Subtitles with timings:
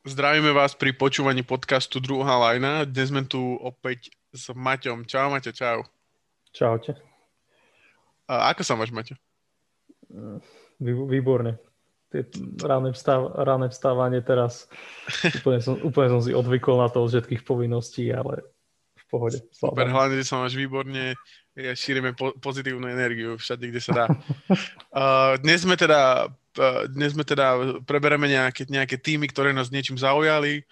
[0.00, 2.88] Zdravíme vás pri počúvaní podcastu Druhá lajna.
[2.88, 5.04] Dnes sme tu opäť s Maťom.
[5.04, 5.84] Čau, Maťo, čau.
[6.56, 6.96] Čaute.
[8.24, 9.12] A ako sa máš, Maťo?
[10.80, 11.60] Výborne.
[12.64, 14.72] Ráne, vstáv, ráne vstávanie teraz.
[15.44, 18.40] Úplne som, úplne som si odvykol na to od všetkých povinností, ale
[19.10, 19.42] pohode.
[19.50, 21.18] Super, hlavne, že sa máš výborne.
[21.58, 24.06] Ja šírime po, pozitívnu energiu všade, kde sa dá.
[24.94, 26.30] uh, dnes sme teda
[26.90, 30.66] dnes sme teda prebereme nejaké, nejaké týmy, ktoré nás niečím zaujali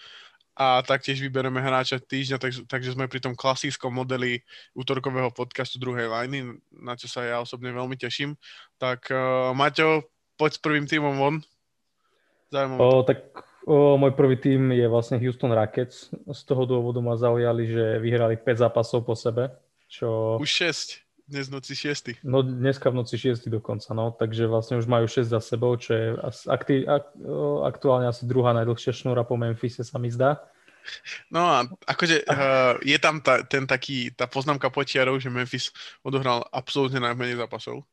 [0.59, 4.43] a taktiež vybereme hráča týždňa, tak, takže sme pri tom klasickom modeli
[4.75, 8.35] útorkového podcastu druhej lajny, na čo sa ja osobne veľmi teším.
[8.75, 10.03] Tak uh, Maťo,
[10.35, 11.37] poď s prvým týmom von.
[12.51, 13.29] O, tak
[13.69, 16.09] o, môj prvý tým je vlastne Houston Rockets.
[16.33, 19.53] Z toho dôvodu ma zaujali, že vyhrali 5 zápasov po sebe.
[19.93, 20.41] Čo...
[20.41, 21.29] Už 6.
[21.29, 22.25] Dnes v noci 6.
[22.25, 24.17] No dneska v noci 6 dokonca, no.
[24.17, 26.07] Takže vlastne už majú 6 za sebou, čo je
[26.49, 27.13] akti- ak,
[27.69, 30.41] aktuálne asi druhá najdlhšia šnúra po Memphise sa mi zdá.
[31.29, 35.69] No a akože uh, je tam ta, ten taký, tá poznámka počiarov, že Memphis
[36.01, 37.85] odohral absolútne najmenej zápasov.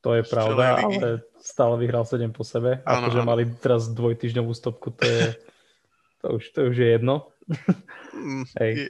[0.00, 2.82] To je pravda, ale stále vyhral 7 po sebe.
[2.86, 3.28] Ano, akože ano.
[3.28, 5.22] mali teraz dvojtyžňovú stopku, to je,
[6.22, 7.14] to už, to už je jedno.
[8.14, 8.72] Mm, Hej.
[8.74, 8.88] Je,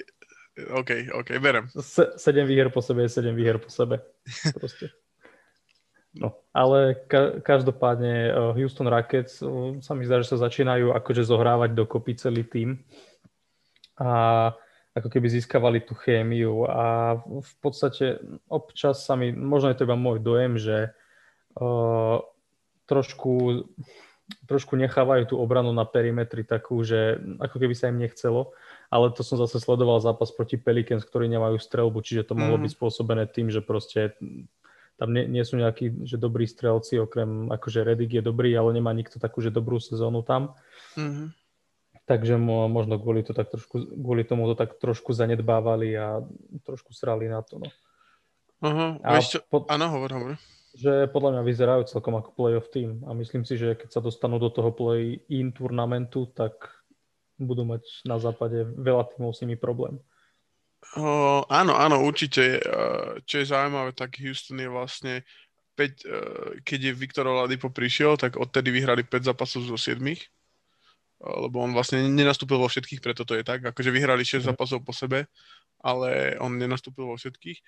[0.74, 1.68] OK, OK, berem.
[1.80, 4.02] Se, sedem výher po sebe je sedem výher po sebe.
[4.58, 4.90] Proste.
[6.18, 11.22] No, ale ka- každopádne uh, Houston Rockets uh, sa mi zdá, že sa začínajú akože
[11.22, 12.80] zohrávať dokopy celý tým
[14.00, 14.50] a
[14.98, 18.18] ako keby získavali tú chémiu a v podstate
[18.50, 20.90] občas sa mi, možno je to iba môj dojem, že
[21.56, 22.18] uh,
[22.90, 23.64] trošku,
[24.50, 28.52] trošku nechávajú tú obranu na perimetri takú, že ako keby sa im nechcelo
[28.88, 32.64] ale to som zase sledoval zápas proti Pelicans, ktorí nemajú strelbu, čiže to mohlo mm.
[32.64, 34.16] byť spôsobené tým, že proste
[34.96, 38.96] tam nie, nie sú nejakí že dobrí strelci, okrem akože Redick je dobrý, ale nemá
[38.96, 40.56] nikto takú, že dobrú sezónu tam.
[40.96, 41.36] Mm.
[42.08, 46.24] Takže mo, možno kvôli, to tak trošku, kvôli tomu to tak trošku zanedbávali a
[46.64, 47.60] trošku srali na to.
[47.60, 47.68] No.
[48.64, 48.96] Uh-huh.
[49.04, 49.44] A čo?
[49.44, 50.32] Po, Áno, hovor, hovor.
[50.72, 54.40] Že podľa mňa vyzerajú celkom ako playoff tým a myslím si, že keď sa dostanú
[54.40, 56.72] do toho play-in turnamentu, tak
[57.36, 60.00] budú mať na západe veľa týmov s nimi problém.
[60.96, 62.56] Uh, áno, áno, určite.
[62.64, 65.14] Uh, čo je zaujímavé, tak Houston je vlastne
[65.76, 65.92] 5, uh,
[66.64, 70.00] keď je Viktor Oladipo prišiel, tak odtedy vyhrali 5 zápasov zo 7.
[71.18, 73.62] Lebo on vlastne nenastúpil vo všetkých, preto to je tak.
[73.62, 74.54] Akože vyhrali 6 mm.
[74.54, 75.26] zápasov po sebe,
[75.82, 77.58] ale on nenastúpil vo všetkých.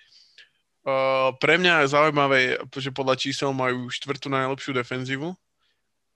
[0.81, 2.39] Uh, pre mňa je zaujímavé,
[2.73, 5.29] že podľa čísel majú štvrtú najlepšiu defenzívu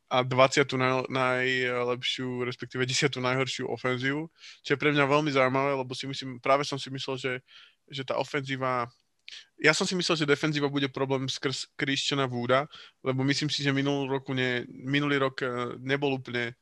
[0.09, 0.66] a 20.
[0.73, 3.13] Naj, najlepšiu, respektíve 10.
[3.19, 4.25] najhoršiu ofenzívu,
[4.66, 7.34] čo je pre mňa veľmi zaujímavé, lebo si myslím, práve som si myslel, že,
[7.90, 8.90] že tá ofenzíva
[9.57, 12.69] ja som si myslel, že defenzíva bude problém skrz Christiana Wooda,
[13.02, 16.53] lebo myslím si, že minulý, roku ne, minulý rok e, nebol úplne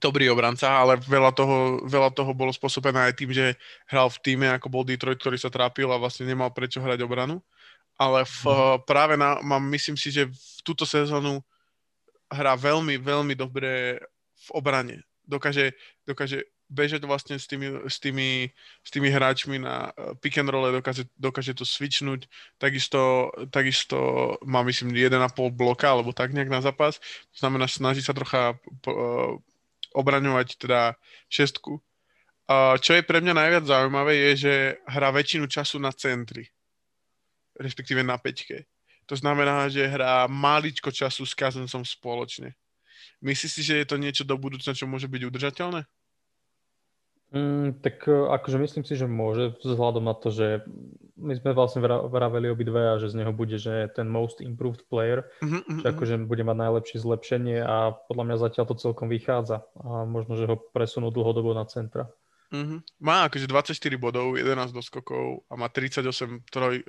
[0.00, 3.54] dobrý obranca, ale veľa toho, veľa toho bolo spôsobené aj tým, že
[3.86, 7.44] hral v týme, ako bol Detroit, ktorý sa trápil a vlastne nemal prečo hrať obranu.
[8.00, 8.88] Ale v, mm.
[8.88, 11.44] práve na, mám, myslím si, že v túto sezónu
[12.32, 14.00] hrá veľmi, veľmi dobre
[14.40, 15.04] v obrane.
[15.28, 15.76] Dokáže,
[16.08, 18.46] dokáže bežať vlastne s tými, s tými,
[18.80, 23.98] s tými hráčmi na eh, pick and roll, dokáže, dokáže to switchnúť, takisto, takisto
[24.46, 27.02] má myslím 1,5 bloka, alebo tak nejak na zápas,
[27.34, 28.54] to znamená, snaží sa trocha
[28.86, 29.34] uh,
[29.94, 30.94] obraňovať teda
[31.30, 31.78] šestku.
[32.78, 34.54] Čo je pre mňa najviac zaujímavé je, že
[34.90, 36.50] hrá väčšinu času na centri,
[37.54, 38.66] respektíve na peťke.
[39.06, 42.54] To znamená, že hrá maličko času s Kazensom spoločne.
[43.22, 45.82] Myslíš si, že je to niečo do budúcna, čo môže byť udržateľné?
[47.30, 50.66] Mm, tak e, akože myslím si, že môže, vzhľadom na to, že
[51.14, 55.30] my sme vlastne vraveli obidve a že z neho bude, že ten most improved player,
[55.38, 55.92] mm-hmm, že mhm.
[55.94, 60.50] akože bude mať najlepšie zlepšenie a podľa mň zatiaľ to celkom vychádza a možno, že
[60.50, 62.10] ho presunú dlhodobo na centra.
[62.50, 63.06] Mm-hmm.
[63.06, 66.82] Má akože 24 bodov, 11 doskokov a má 38% troj,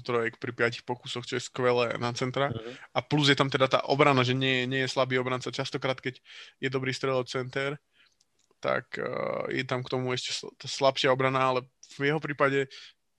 [0.00, 2.48] trojek pri 5 pokusoch, čo je skvelé na centra.
[2.48, 2.96] Mm-hmm.
[2.96, 5.52] A plus je tam teda tá obrana, že nie, nie je slabý obranca.
[5.52, 6.24] Častokrát, keď
[6.56, 7.76] je dobrý strelov center,
[8.64, 11.60] tak uh, je tam k tomu ešte slabšia obrana, ale
[12.00, 12.72] v jeho prípade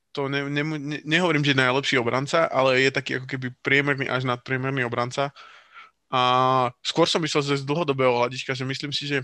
[0.09, 4.09] to ne, ne, ne, nehovorím, že je najlepší obranca, ale je taký ako keby priemerný
[4.09, 5.29] až nadpriemerný obranca.
[6.09, 6.21] A
[6.81, 9.21] skôr som myslel z dlhodobého hľadiska, že myslím si, že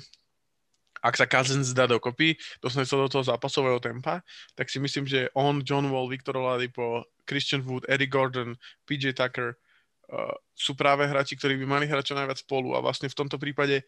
[1.02, 4.22] ak sa Cousins dá dokopy, dostane sa do toho zápasového tempa,
[4.54, 8.54] tak si myslím, že on, John Wall, Viktor Oladipo, Christian Wood, Eddie Gordon,
[8.86, 13.10] PJ Tucker uh, sú práve hráči, ktorí by mali hrať čo najviac spolu a vlastne
[13.10, 13.82] v tomto prípade,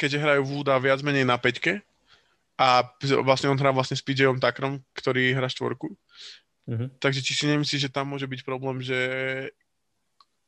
[0.00, 1.84] keďže hrajú Wooda viac menej na peťke
[2.56, 2.88] a
[3.20, 5.92] vlastne on hrá vlastne s PJom Tuckerom, ktorý hrá štvorku,
[6.64, 6.96] mm-hmm.
[6.96, 8.96] takže či si nemyslíš, že tam môže byť problém, že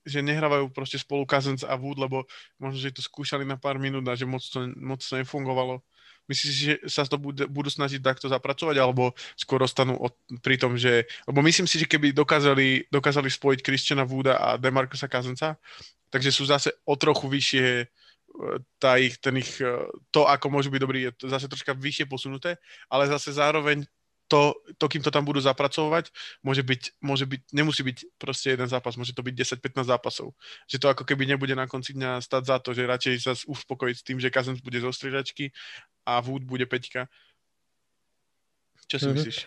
[0.02, 2.26] že nehrávajú proste spolu Cousins a Wood, lebo
[2.58, 5.78] možno, že to skúšali na pár minút a že moc to, moc to nefungovalo.
[6.26, 10.58] Myslíš si, že sa to budú, budú snažiť takto zapracovať, alebo skôr ostanú od, pri
[10.58, 11.06] tom, že...
[11.26, 15.58] Lebo myslím si, že keby dokázali, dokázali spojiť Christiana Wooda a Demarcusa Cousinsa,
[16.10, 17.66] takže sú zase o trochu vyššie
[18.80, 22.56] tá ich, ten ich, e, to, ako môžu byť dobrí, je zase troška vyššie posunuté,
[22.88, 23.84] ale zase zároveň
[24.32, 26.08] to, to, kým to tam budú zapracovať,
[26.40, 30.32] môže byť, môže byť, nemusí byť proste jeden zápas, môže to byť 10-15 zápasov.
[30.72, 33.96] Že to ako keby nebude na konci dňa stať za to, že radšej sa uspokojiť
[34.00, 35.52] s tým, že Kazens bude zo striedačky
[36.08, 37.12] a Wood bude peťka.
[38.88, 39.16] Čo si mm-hmm.
[39.20, 39.38] myslíš?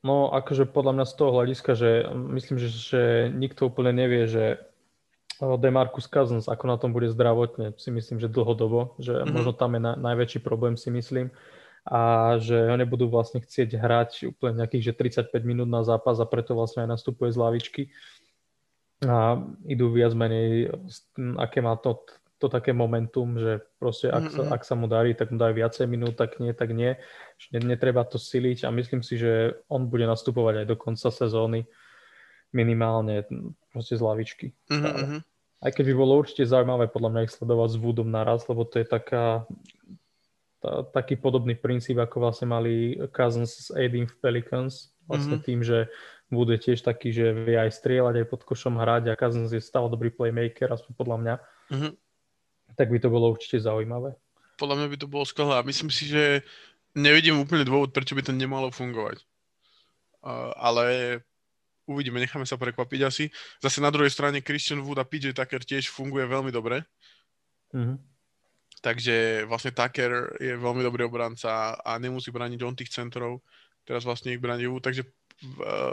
[0.00, 4.64] No akože podľa mňa z toho hľadiska, že myslím, že, že nikto úplne nevie, že
[5.58, 9.32] Demarcus Cousins, ako na tom bude zdravotne, si myslím, že dlhodobo, že mm-hmm.
[9.34, 11.34] možno tam je na, najväčší problém, si myslím
[11.82, 16.30] a že ho nebudú vlastne chcieť hrať úplne nejakých že 35 minút na zápas a
[16.30, 17.82] preto vlastne aj nastupuje z lavičky
[19.02, 19.34] a
[19.66, 20.70] idú viac menej,
[21.42, 22.06] aké má to
[22.42, 25.86] to také momentum, že proste ak sa, ak sa mu darí, tak mu dajú viacej
[25.86, 26.98] minút, tak nie, tak nie.
[27.54, 31.70] Netreba to siliť a myslím si, že on bude nastupovať aj do konca sezóny
[32.50, 33.22] minimálne
[33.70, 34.46] proste z lavičky.
[34.74, 35.22] Mm-hmm.
[35.62, 38.82] Aj keď by bolo určite zaujímavé podľa mňa ich sledovať s Woodom naraz, lebo to
[38.82, 39.46] je taká,
[40.58, 44.90] tá, taký podobný princíp, ako vlastne mali Cousins s Aiding v Pelicans.
[45.06, 45.46] Vlastne mm-hmm.
[45.46, 45.86] tým, že
[46.34, 49.62] Wood je tiež taký, že vie aj strieľať, aj pod košom hrať a Cousins je
[49.62, 51.34] stále dobrý playmaker, aspoň podľa mňa.
[51.70, 51.92] Mm-hmm
[52.76, 54.16] tak by to bolo určite zaujímavé.
[54.56, 56.44] Podľa mňa by to bolo skvelé a myslím si, že
[56.96, 59.24] nevidím úplne dôvod, prečo by to nemalo fungovať.
[60.22, 60.84] Uh, ale
[61.88, 63.24] uvidíme, necháme sa prekvapiť asi.
[63.58, 66.86] Zase na druhej strane Christian Wood a PJ Tucker tiež funguje veľmi dobre.
[67.74, 67.96] Mm-hmm.
[68.82, 73.42] Takže vlastne Tucker je veľmi dobrý obranca a nemusí brániť on tých centrov.
[73.86, 75.06] Teraz vlastne ich bráni Wood, takže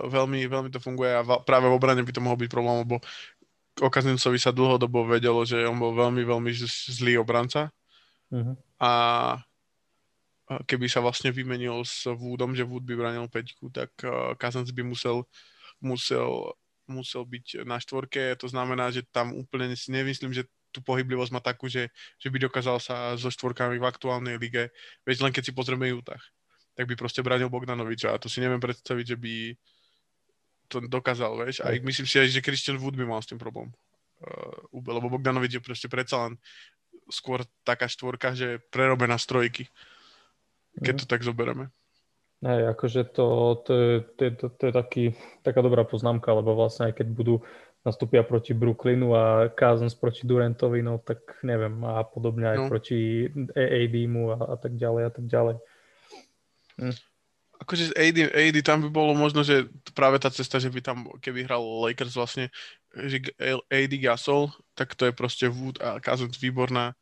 [0.06, 3.02] veľmi, veľmi to funguje a práve v obrane by to mohol byť problém, lebo
[3.82, 6.52] o Kazincovi sa dlhodobo vedelo, že on bol veľmi, veľmi
[6.90, 7.74] zlý obranca.
[8.30, 8.54] Uh-huh.
[8.78, 8.92] A
[10.66, 13.90] keby sa vlastne vymenil s Woodom, že Wood by branil peťku, tak
[14.38, 15.26] Kazanc by musel,
[15.80, 16.56] musel,
[16.88, 18.36] musel byť na štvorke.
[18.40, 21.90] To znamená, že tam úplne si nemyslím, že tú pohyblivosť má takú, že,
[22.22, 24.70] že by dokázal sa so štvorkami v aktuálnej lige,
[25.02, 26.22] veď len keď si pozrieme Utah,
[26.78, 29.34] tak by proste branil Bogdanoviča a to si neviem predstaviť, že by,
[30.70, 31.66] to dokázal, vieš.
[31.66, 33.74] A myslím si aj, že Christian Wood by mal s tým problém.
[34.22, 36.38] Uh, lebo Bogdanovič je proste predsa len
[37.10, 39.66] skôr taká štvorka, že prerobená strojky.
[40.78, 41.00] Keď mm.
[41.02, 41.74] to tak zoberieme.
[42.40, 43.26] Hej, akože to,
[43.68, 45.04] to, je, to, je, to, to je taký,
[45.44, 47.36] taká dobrá poznámka, lebo vlastne aj keď budú
[47.84, 52.68] nastúpia proti Brooklynu a Cousins proti Durantovi, no tak neviem, a podobne aj no.
[52.72, 55.56] proti AD mu a, a tak ďalej a tak ďalej.
[56.80, 56.96] Hm
[57.60, 61.44] akože AD, AD tam by bolo možno, že práve tá cesta, že by tam, keby
[61.44, 62.48] hral Lakers vlastne,
[62.96, 63.20] že
[63.68, 66.96] AD Gasol, tak to je proste Wood a Cousins výborná.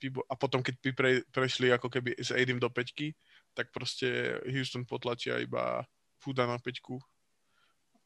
[0.00, 3.12] Výbor, a potom, keď by pre, prešli ako keby s ADM do peťky,
[3.60, 5.84] tak proste Houston potlačia iba
[6.24, 6.96] Wooda na peťku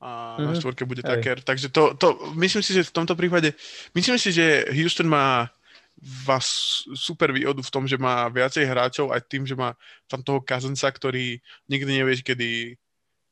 [0.03, 0.43] a mm-hmm.
[0.43, 0.59] na mhm.
[0.59, 1.39] štvorke bude Tucker.
[1.47, 3.55] Takže to, to, myslím si, že v tomto prípade,
[3.95, 5.47] myslím si, že Houston má
[6.27, 9.79] vás super výhodu v tom, že má viacej hráčov aj tým, že má
[10.11, 11.39] tam toho Kazenca, ktorý
[11.71, 12.75] nikdy nevieš, kedy,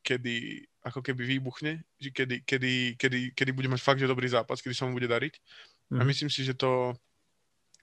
[0.07, 4.63] kedy ako keby výbuchne, že kedy, kedy, kedy, kedy bude mať fakt, že dobrý zápas,
[4.63, 5.35] kedy sa mu bude dariť.
[5.91, 5.99] Mm.
[5.99, 6.09] A mhm.
[6.09, 6.95] myslím si, že to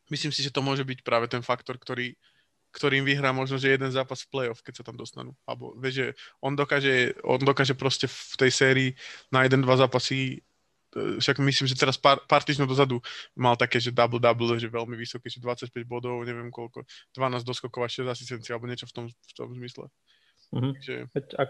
[0.10, 2.18] myslím si, že to môže byť práve ten faktor, ktorý,
[2.70, 5.34] ktorým vyhrá možno, že jeden zápas v playoff, keď sa tam dostanú.
[5.44, 6.08] Alebo vieš, že
[6.42, 8.90] on dokáže, on dokáže proste v tej sérii
[9.34, 10.46] na jeden, dva zápasy
[10.90, 12.98] E, však myslím, že teraz pár, pár týždňov dozadu
[13.38, 17.90] mal také, že double-double, že veľmi vysoké, že 25 bodov, neviem koľko, 12 doskokov a
[17.90, 19.86] 6 asistencií, alebo niečo v tom, v tom zmysle.
[20.50, 20.72] Mm-hmm.
[20.74, 20.96] Takže...
[21.38, 21.50] ak,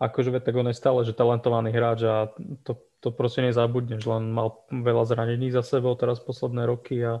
[0.00, 2.32] akože tak on je stále, že talentovaný hráč a
[2.64, 7.20] to, to proste nezabudneš, len mal veľa zranení za sebou teraz posledné roky a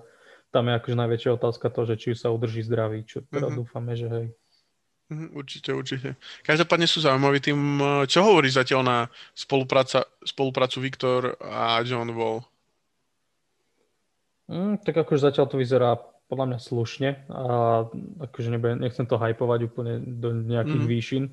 [0.50, 3.58] tam je akože najväčšia otázka to, že či sa udrží zdravý, čo teda mm-hmm.
[3.58, 4.26] dúfame, že hej.
[5.10, 6.08] Mhm, určite, určite.
[6.46, 8.98] Každopádne sú zaujímaví tým, čo hovoríš zatiaľ na
[9.34, 12.46] spolupráca, spoluprácu Viktor a John Wall?
[14.46, 15.98] Mm, tak akože zatiaľ to vyzerá
[16.30, 17.44] podľa mňa slušne a
[18.22, 20.90] akože nebudem, nechcem to hypovať úplne do nejakých mm.
[20.90, 21.24] výšin,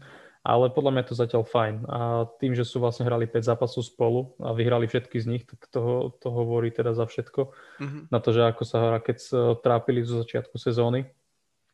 [0.47, 1.75] ale podľa mňa je to zatiaľ fajn.
[1.91, 5.67] A tým, že sú vlastne hrali 5 zápasov spolu a vyhrali všetky z nich, tak
[5.67, 7.51] to, to hovorí teda za všetko.
[7.83, 8.03] Mm-hmm.
[8.07, 9.17] Na to, že ako sa hra, keď
[9.59, 11.03] trápili zo začiatku sezóny.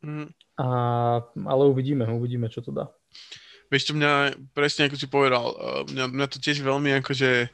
[0.02, 0.34] Mm.
[0.58, 0.68] A,
[1.22, 2.90] ale uvidíme, uvidíme, čo to dá.
[3.70, 7.48] Vieš čo, mňa presne ako si povedal, eh, mňa, mňa to tiež veľmi akože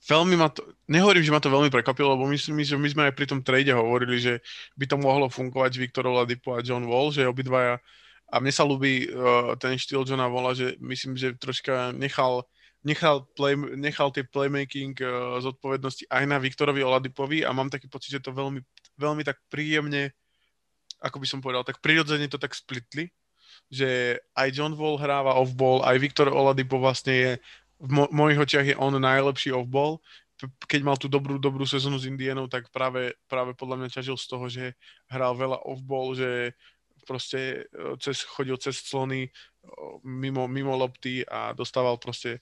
[0.00, 3.14] veľmi ma to, nehovorím, že ma to veľmi prekvapilo, lebo myslím, že my sme aj
[3.16, 4.40] pri tom trade hovorili, že
[4.80, 7.84] by to mohlo fungovať Viktor Oladipo a John Wall, že obidvaja
[8.30, 12.46] a mne sa ľúbi uh, ten štýl Johna Walla, že myslím, že troška nechal
[12.80, 18.16] nechal, play, nechal tie playmaking uh, zodpovednosti aj na Viktorovi Oladipovi a mám taký pocit,
[18.16, 18.64] že to veľmi,
[18.96, 20.12] veľmi tak príjemne,
[21.00, 23.12] ako by som povedal, tak prirodzene to tak splitli,
[23.68, 27.30] že aj John Wall hráva off-ball, aj Viktor Oladipo vlastne je
[27.80, 30.00] v mo- mojich očiach je on najlepší off-ball.
[30.40, 34.26] Keď mal tú dobrú, dobrú sezónu s Indianou, tak práve, práve podľa mňa ťažil z
[34.28, 34.64] toho, že
[35.08, 36.56] hral veľa off-ball, že
[37.06, 39.30] proste e, cez, chodil cez clony e,
[40.04, 42.40] mimo, mimo lopty a dostával proste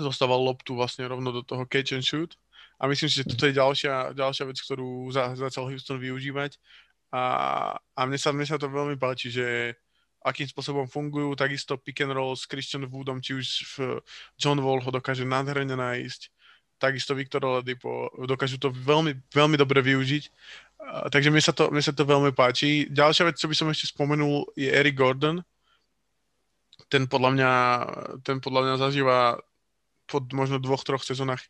[0.00, 2.32] dostával loptu vlastne rovno do toho catch and shoot.
[2.80, 6.56] A myslím si, že toto je ďalšia, ďalšia vec, ktorú za, začal Houston využívať.
[7.12, 7.22] A,
[7.76, 9.76] a mne, sa, mne sa to veľmi páči, že
[10.24, 13.76] akým spôsobom fungujú, takisto pick and roll s Christian Woodom, či už v
[14.36, 16.20] John Wall ho dokáže nádherne nájsť,
[16.80, 20.24] takisto Viktor Oladipo, dokážu to veľmi, veľmi dobre využiť.
[20.80, 22.88] Takže mne sa, to, mne sa to veľmi páči.
[22.90, 25.44] Ďalšia vec, čo by som ešte spomenul, je Eric Gordon.
[26.90, 27.52] Ten podľa mňa,
[28.26, 29.18] ten podľa mňa zažíva
[30.10, 31.44] po možno dvoch, troch sezónach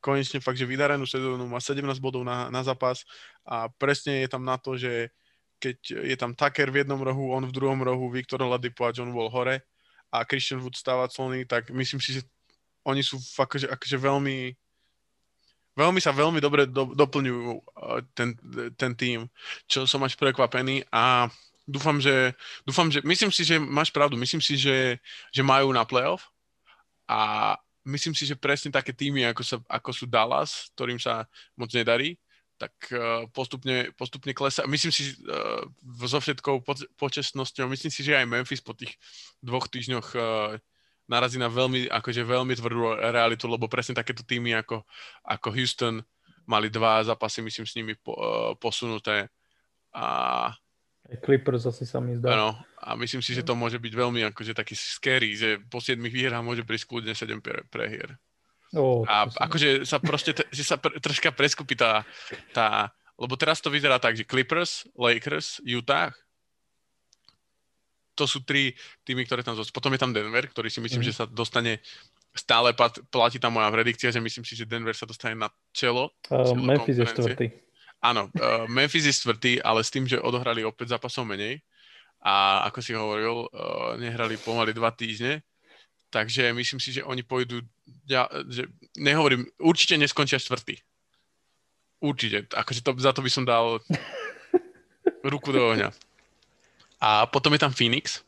[0.00, 3.04] konečne fakt, že vydarenú sezónu, má 17 bodov na, na zápas
[3.44, 5.12] a presne je tam na to, že
[5.60, 5.76] keď
[6.08, 9.28] je tam Tucker v jednom rohu, on v druhom rohu, Viktor Ladipo a John Wall
[9.28, 9.60] hore
[10.08, 12.24] a Christian Wood stáva clony, tak myslím si, že
[12.82, 14.56] oni sú fakt, že, akože veľmi
[15.78, 18.34] veľmi sa veľmi dobre do, doplňujú uh, ten,
[18.74, 19.26] ten tým,
[19.70, 21.30] čo som až prekvapený a
[21.66, 22.34] dúfam, že,
[22.66, 24.98] dúfam, že myslím si, že máš pravdu, myslím si, že,
[25.30, 26.26] že majú na playoff
[27.06, 27.54] a
[27.86, 32.18] myslím si, že presne také týmy, ako, sa, ako sú Dallas, ktorým sa moc nedarí,
[32.60, 34.68] tak uh, postupne, postupne klesá.
[34.68, 35.64] Myslím si uh,
[36.04, 39.00] so všetkou po, počestnosťou, myslím si, že aj Memphis po tých
[39.40, 40.08] dvoch týždňoch
[41.10, 44.86] narazí na veľmi, akože veľmi tvrdú realitu, lebo presne takéto týmy ako,
[45.26, 45.98] ako Houston
[46.46, 49.26] mali dva zápasy, myslím, s nimi po, uh, posunuté.
[49.90, 50.54] A
[51.18, 52.38] Clippers asi sa mi zdá.
[52.38, 55.98] Áno, a myslím si, že to môže byť veľmi akože taký scary, že po 7
[55.98, 58.14] výhrách môže prísť kľudne 7 pre, prehier.
[58.70, 62.06] Oh, a akože sa proste, že sa pr- troška preskupí tá,
[62.54, 66.14] tá, lebo teraz to vyzerá tak, že Clippers, Lakers, Utah,
[68.20, 68.76] to sú tri
[69.08, 69.72] týmy, ktoré tam zostanú.
[69.72, 71.08] Potom je tam Denver, ktorý si myslím, mm.
[71.08, 71.80] že sa dostane
[72.36, 72.76] stále
[73.08, 76.12] platí tam moja predikcia, že myslím si, že Denver sa dostane na čelo.
[76.28, 77.46] Uh, Memphis je štvrtý.
[78.04, 81.64] Áno, uh, Memphis je štvrtý, ale s tým, že odohrali opäť zápasov menej
[82.20, 85.40] a ako si hovoril, uh, nehrali pomaly dva týždne,
[86.10, 87.62] Takže myslím si, že oni pôjdu,
[88.10, 88.66] ja, že
[88.98, 90.82] nehovorím, určite neskončia štvrtý.
[92.02, 93.78] Určite, akože to, za to by som dal
[95.32, 95.94] ruku do ohňa.
[97.00, 98.20] A potom je tam Phoenix,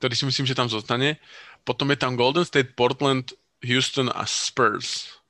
[0.00, 1.20] ktorý si myslím, že tam zostane.
[1.64, 5.20] Potom je tam Golden State, Portland, Houston a Spurs.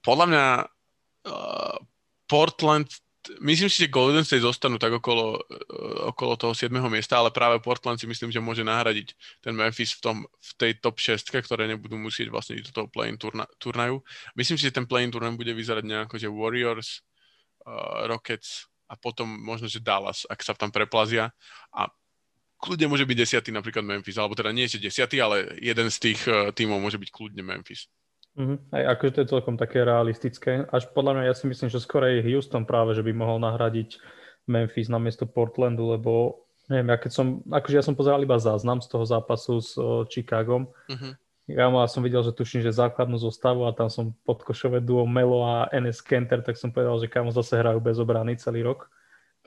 [0.00, 0.46] Podľa mňa
[1.28, 1.76] uh,
[2.24, 2.88] Portland
[3.40, 6.88] myslím si, že Golden State zostanú tak okolo, eh, okolo toho 7.
[6.88, 9.12] miesta, ale práve Portland si myslím, že môže nahradiť
[9.44, 12.88] ten Memphis v, tom, v tej top 6, ktoré nebudú musieť vlastne ísť do toho
[12.88, 14.00] play-in turna, turnaju.
[14.32, 17.04] Myslím si, že ten play-in turnaj bude vyzerať nejako, že Warriors,
[17.68, 21.30] uh, Rockets a potom možno, že Dallas, ak sa tam preplazia
[21.70, 21.86] a
[22.58, 26.20] kľudne môže byť desiatý napríklad Memphis, alebo teda nie je desiatý, ale jeden z tých
[26.26, 27.86] uh, tímov môže byť kľudne Memphis.
[28.34, 28.58] Mm-hmm.
[28.74, 30.66] Aj akože to je celkom také realistické.
[30.70, 33.98] Až podľa mňa ja si myslím, že skôr aj Houston práve, že by mohol nahradiť
[34.50, 38.78] Memphis na miesto Portlandu, lebo neviem, ja keď som, akože ja som pozeral iba záznam
[38.78, 40.70] z toho zápasu s o, Chicagom.
[40.86, 41.12] Mm-hmm.
[41.56, 45.66] Ja som videl, že tuším, že základnú zostavu a tam som podkošové duo Melo a
[45.72, 48.86] NS Kenter, tak som povedal, že kamo zase hrajú bez obrany celý rok.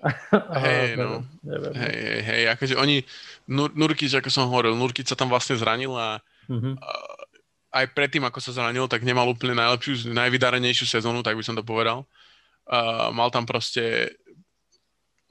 [0.63, 1.23] Hej, no.
[1.43, 1.73] Neviem.
[1.79, 3.07] Hej, hej, hej, akože oni,
[3.47, 6.19] Nur, Nurkic, ako som hovoril, Nurkic sa tam vlastne zranil a,
[6.51, 6.75] mm-hmm.
[7.71, 11.63] aj predtým, ako sa zranil, tak nemal úplne najlepšiu, najvydarenejšiu sezónu, tak by som to
[11.63, 12.03] povedal.
[12.67, 14.11] Uh, mal tam proste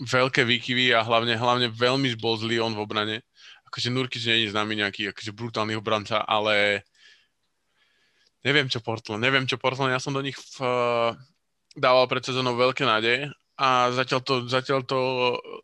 [0.01, 3.17] veľké výkyvy a hlavne, hlavne veľmi bol zlý on v obrane.
[3.73, 6.85] Akože Nurkic nie je známy nejaký akože brutálny obranca, ale
[8.45, 11.17] neviem čo Portland, neviem čo Portland, ja som do nich v, uh,
[11.73, 15.01] dával pred sezónou veľké nádeje a zatiaľ to, zatiaľ to,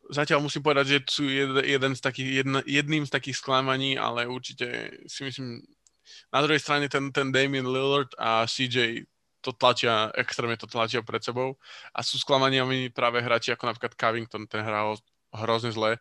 [0.09, 4.25] zatiaľ musím povedať, že sú jed, jeden z takých, jedna, jedným z takých sklamaní, ale
[4.25, 5.61] určite si myslím,
[6.33, 9.05] na druhej strane ten, ten Damien Lillard a CJ
[9.45, 11.61] to tlačia, extrémne to tlačia pred sebou
[11.95, 14.99] a sú sklamaniami práve hráči ako napríklad Covington, ten hral
[15.33, 16.01] hrozne zle,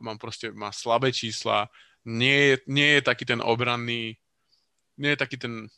[0.00, 1.68] mám proste, má slabé čísla,
[2.04, 4.16] nie je, nie je taký ten obranný,
[4.98, 5.68] nie je taký ten,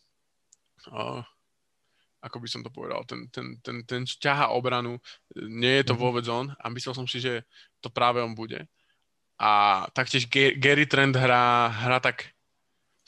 [0.90, 1.22] uh,
[2.20, 5.00] ako by som to povedal, ten, ten, ten, ten ťaha obranu,
[5.36, 6.04] nie je to mm-hmm.
[6.04, 7.44] vôbec on a myslel som si, že
[7.80, 8.68] to práve on bude.
[9.40, 10.28] A taktiež
[10.60, 12.28] Gary Trent hrá, hrá tak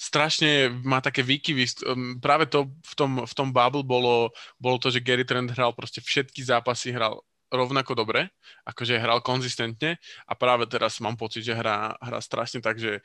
[0.03, 1.85] strašne má také výkyvy.
[2.19, 6.01] Práve to v tom, v tom bubble bolo, bolo to, že Gary Trent hral proste
[6.01, 7.21] všetky zápasy, hral
[7.53, 8.33] rovnako dobre,
[8.65, 13.05] akože hral konzistentne a práve teraz mám pocit, že hrá, hrá strašne tak, že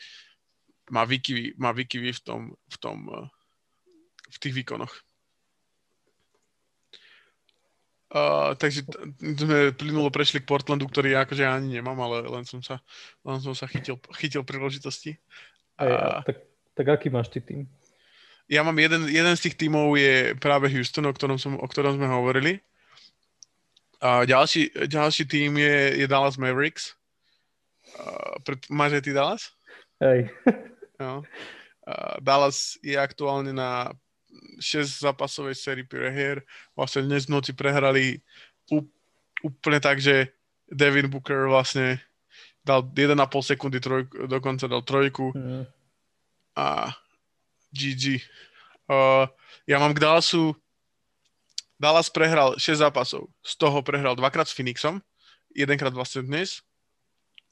[0.87, 3.27] má Vicky, má Vicky v tom, v tom, uh,
[4.31, 4.93] v tých výkonoch.
[8.07, 8.87] Uh, takže
[9.19, 12.79] sme plynulo prešli k Portlandu, ktorý ja akože ani nemám, ale len som sa,
[13.27, 15.19] len som sa chytil, chytil príležitosti.
[15.75, 16.23] Hey, a...
[16.23, 16.39] tak,
[16.71, 17.67] tak aký máš ty tým?
[18.47, 21.99] Ja mám jeden, jeden z tých tímov je práve Houston, o ktorom, som, o ktorom
[21.99, 22.63] sme hovorili.
[23.97, 26.93] A ďalší, ďalší tým je, je Dallas Mavericks.
[27.97, 28.37] Uh,
[28.69, 29.43] máš aj ty Dallas?
[30.01, 30.29] Hej.
[30.97, 31.21] No.
[31.85, 33.93] Uh, Dallas je aktuálne na
[34.57, 36.41] 6 zápasovej sérii prehier.
[36.73, 38.17] Vlastne dnes v noci prehrali
[39.45, 40.33] úplne tak, že
[40.65, 42.01] Devin Booker vlastne
[42.65, 43.13] dal 1,5
[43.45, 45.63] sekundy trojku, dokonca dal trojku mm.
[46.57, 46.91] a
[47.71, 48.25] GG.
[48.89, 49.29] Uh,
[49.69, 50.57] ja mám k Dallasu
[51.77, 55.01] Dallas prehral 6 zápasov, z toho prehral dvakrát s Phoenixom,
[55.53, 56.65] jedenkrát vlastne dnes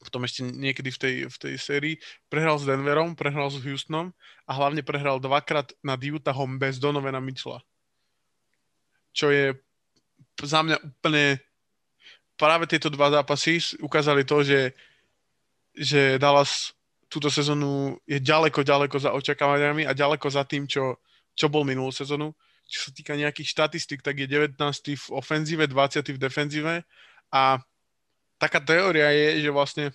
[0.05, 1.96] potom ešte niekedy v tej, v tej sérii.
[2.29, 4.13] Prehral s Denverom, prehral s Houstonom
[4.46, 7.65] a hlavne prehral dvakrát nad Utahom bez Donovena Mitchella.
[9.15, 9.58] Čo je
[10.46, 11.41] za mňa úplne...
[12.36, 14.75] Práve tieto dva zápasy ukázali to, že,
[15.72, 16.75] že Dallas
[17.08, 21.00] túto sezónu je ďaleko, ďaleko za očakávaniami a ďaleko za tým, čo,
[21.32, 22.36] čo bol minulú sezónu.
[22.65, 24.57] Čo sa týka nejakých štatistik, tak je 19.
[24.98, 26.01] v ofenzíve, 20.
[26.15, 26.75] v defenzíve
[27.29, 27.62] a
[28.41, 29.86] taká teória je, že vlastne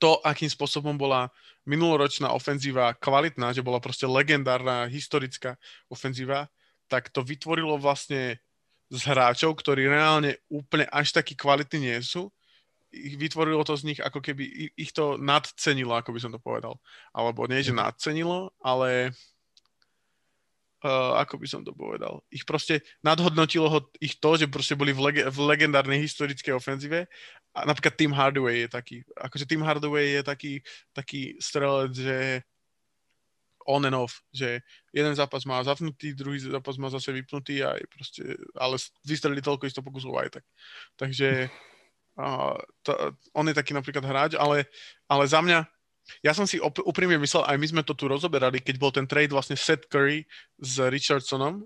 [0.00, 1.28] to, akým spôsobom bola
[1.68, 5.60] minuloročná ofenzíva kvalitná, že bola proste legendárna, historická
[5.92, 6.48] ofenzíva,
[6.88, 8.40] tak to vytvorilo vlastne
[8.90, 12.32] z hráčov, ktorí reálne úplne až takí kvalitní nie sú,
[12.90, 16.82] vytvorilo to z nich, ako keby ich to nadcenilo, ako by som to povedal.
[17.14, 17.86] Alebo nie, že mhm.
[17.86, 19.14] nadcenilo, ale
[20.84, 24.92] uh, ako by som to povedal, ich proste nadhodnotilo ho, ich to, že proste boli
[24.96, 27.08] v, lege, v legendárnej historickej ofenzíve
[27.52, 30.52] a napríklad Tim Hardaway je taký, akože Tim Hardaway je taký,
[30.94, 32.18] taký strelec, že
[33.68, 37.86] on and off, že jeden zápas má zapnutý, druhý zápas má zase vypnutý a je
[37.86, 38.22] proste,
[38.56, 40.44] ale vystrelili toľko isto pokusov aj tak.
[40.96, 41.52] Takže
[42.18, 42.90] uh, to,
[43.36, 44.64] on je taký napríklad hráč, ale,
[45.06, 45.68] ale za mňa
[46.20, 49.06] ja som si op- úprimne myslel, aj my sme to tu rozoberali, keď bol ten
[49.06, 50.26] trade vlastne Seth Curry
[50.58, 51.64] s Richardsonom,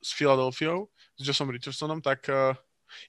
[0.00, 2.52] s Philadelphiou, s Joshom Richardsonom, tak uh,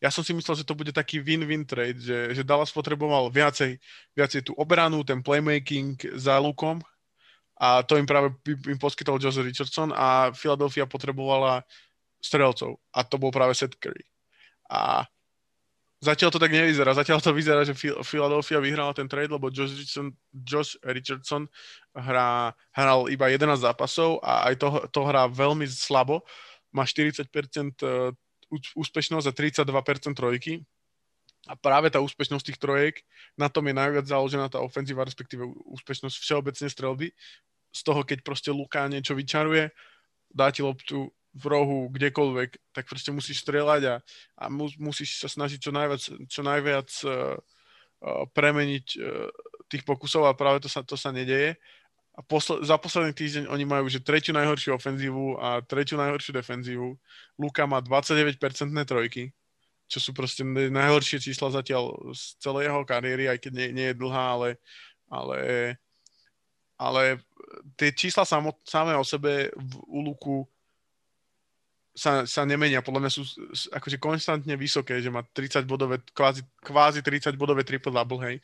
[0.01, 3.77] ja som si myslel, že to bude taký win-win trade, že, že Dallas potreboval viacej,
[4.17, 6.81] viacej tú obranu, ten playmaking za lukom
[7.57, 11.65] a to im práve im poskytol Josh Richardson a Philadelphia potrebovala
[12.21, 14.05] strelcov a to bol práve Seth Curry.
[14.69, 15.09] A
[15.97, 16.93] Zatiaľ to tak nevyzerá.
[16.93, 17.73] Zatiaľ to vyzerá, že
[18.05, 21.49] Philadelphia vyhrala ten trade, lebo Josh Richardson, Josh Richardson
[21.97, 26.21] hrá, hral iba 11 zápasov a aj to, to hrá veľmi slabo.
[26.69, 27.25] Má 40%
[27.81, 28.13] e,
[28.77, 30.62] úspešnosť a 32% trojky.
[31.49, 33.01] A práve tá úspešnosť tých trojek,
[33.33, 35.49] na tom je najviac založená tá ofenzíva, respektíve
[35.81, 37.07] úspešnosť všeobecne strelby.
[37.73, 39.73] Z toho, keď proste Luka niečo vyčaruje,
[40.29, 43.95] dá ti loptu v rohu, kdekoľvek, tak proste musíš strieľať a,
[44.41, 47.38] a mus, musíš sa snažiť čo najviac, čo najviac uh,
[48.34, 49.30] premeniť uh,
[49.69, 51.56] tých pokusov a práve to sa, to sa nedeje.
[52.17, 56.97] A posle, za posledný týždeň oni majú že tretiu najhoršiu ofenzívu a tretiu najhoršiu defenzívu.
[57.38, 58.41] Luka má 29%
[58.89, 59.30] trojky,
[59.86, 64.00] čo sú proste najhoršie čísla zatiaľ z celej jeho kariéry, aj keď nie, nie je
[64.02, 64.50] dlhá, ale,
[65.06, 65.39] ale,
[66.73, 67.02] ale
[67.78, 70.50] tie čísla samot, samé o sebe v, u Luku
[71.97, 72.86] sa, sa nemenia.
[72.86, 73.25] Podľa mňa sú
[73.73, 78.36] akože konštantne vysoké, že má 30 bodové, kvázi, kvázi 30 bodové triple-double, hej.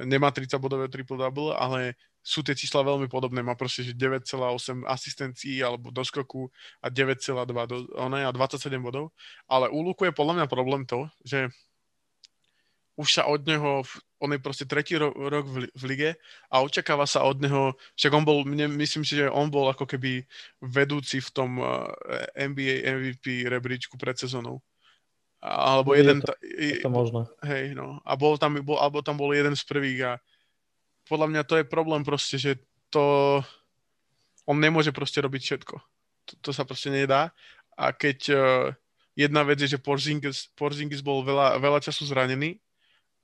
[0.00, 3.44] Nemá 30 bodové triple-double, ale sú tie čísla veľmi podobné.
[3.44, 6.48] Má proste že 9,8 asistencií alebo do skoku
[6.80, 9.12] a 9,2 do, one, a 27 bodov.
[9.44, 11.52] Ale u Luku je podľa mňa problém to, že
[12.94, 13.82] už sa od neho,
[14.22, 16.10] on je proste tretí ro- rok v, v lige
[16.46, 19.84] a očakáva sa od neho, však on bol, mne, myslím si, že on bol ako
[19.84, 20.22] keby
[20.62, 24.62] vedúci v tom eh, NBA MVP rebríčku pred sezónou.
[25.44, 26.24] Alebo je jeden...
[26.24, 27.28] To, je to možné.
[27.44, 28.00] Hej, no.
[28.00, 30.12] A bol tam, bol, alebo tam bol jeden z prvých a
[31.04, 32.56] podľa mňa to je problém proste, že
[32.88, 33.44] to...
[34.48, 35.76] On nemôže proste robiť všetko.
[36.24, 37.28] To, to sa proste nedá.
[37.76, 38.72] A keď uh,
[39.12, 42.56] jedna vec je, že Porzingis, Porzingis bol veľa, veľa času zranený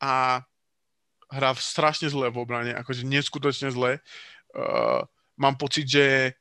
[0.01, 0.43] a
[1.31, 4.03] hrá strašne zle v obrane, akože neskutočne zle.
[4.51, 5.07] Uh,
[5.39, 6.35] mám pocit, že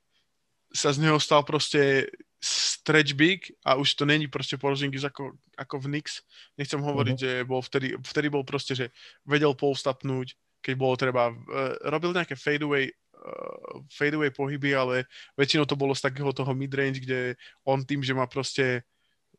[0.73, 5.75] sa z neho stal proste stretch big a už to není proste Porzingis ako, ako
[5.83, 6.23] v Knicks.
[6.55, 7.43] Nechcem hovoriť, uh-huh.
[7.43, 8.85] že bol vtedy, vtedy bol proste, že
[9.27, 11.35] vedel polstapnúť, keď bolo treba.
[11.35, 17.03] Uh, robil nejaké fadeaway uh, fadeaway pohyby, ale väčšinou to bolo z takého toho midrange,
[17.03, 17.35] kde
[17.67, 18.87] on tým, že má proste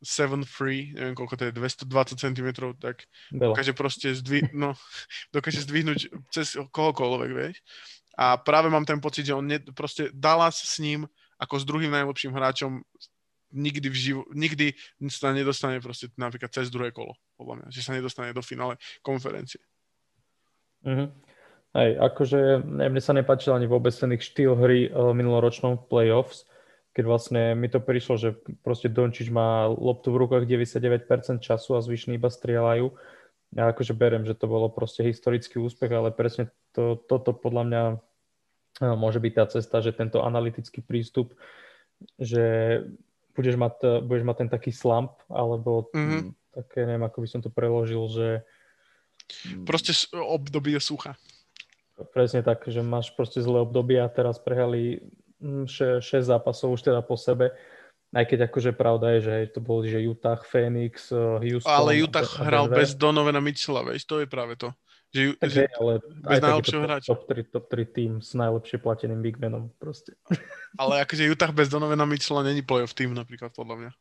[0.01, 2.49] 7 free, neviem koľko to je, 220 cm,
[2.81, 3.53] tak Bela.
[3.53, 4.73] dokáže proste zdvi- no,
[5.35, 7.61] dokáže zdvihnúť cez kohokoľvek, vieš.
[8.17, 11.07] A práve mám ten pocit, že on ne, proste Dallas s ním
[11.41, 12.85] ako s druhým najlepším hráčom
[13.51, 14.77] nikdy, v živo, nikdy
[15.11, 19.59] sa nedostane proste napríklad cez druhé kolo, podľa mňa, že sa nedostane do finále konferencie.
[20.87, 21.07] Mm-hmm.
[21.71, 26.43] Hej, akože mne sa nepáčil ani vôbec ten ich štýl hry uh, minuloročnom v playoffs,
[26.91, 28.29] keď vlastne mi to prišlo, že
[28.61, 32.91] proste Dončič má loptu v rukách 99% času a zvyšní iba strieľajú.
[33.55, 37.83] Ja akože berem, že to bolo proste historický úspech, ale presne to, toto podľa mňa
[37.95, 41.35] uh, môže byť tá cesta, že tento analytický prístup,
[42.15, 42.79] že
[43.35, 46.55] budeš mať, budeš mať ten taký slump, alebo mm-hmm.
[46.55, 48.27] také, neviem, ako by som to preložil, že
[49.63, 51.15] Proste obdobie sucha.
[52.11, 55.05] Presne tak, že máš proste zlé obdobie a teraz prehali
[55.41, 57.51] 6, 6 zápasov už teda po sebe.
[58.11, 61.71] Aj keď akože pravda je, že to bol, že Utah, Phoenix, eh, Houston.
[61.71, 62.77] Ale Utah hral Denver.
[62.83, 64.69] bez Donovena Mitchella, veď to je práve to.
[65.11, 67.09] Že, tak že ale bez najlepšieho hráča.
[67.11, 70.15] Top 3, top 3 tým s najlepšie plateným big manom proste.
[70.81, 73.91] Ale akože Utah bez Donovena Mitchella není playoff tým napríklad, podľa mňa.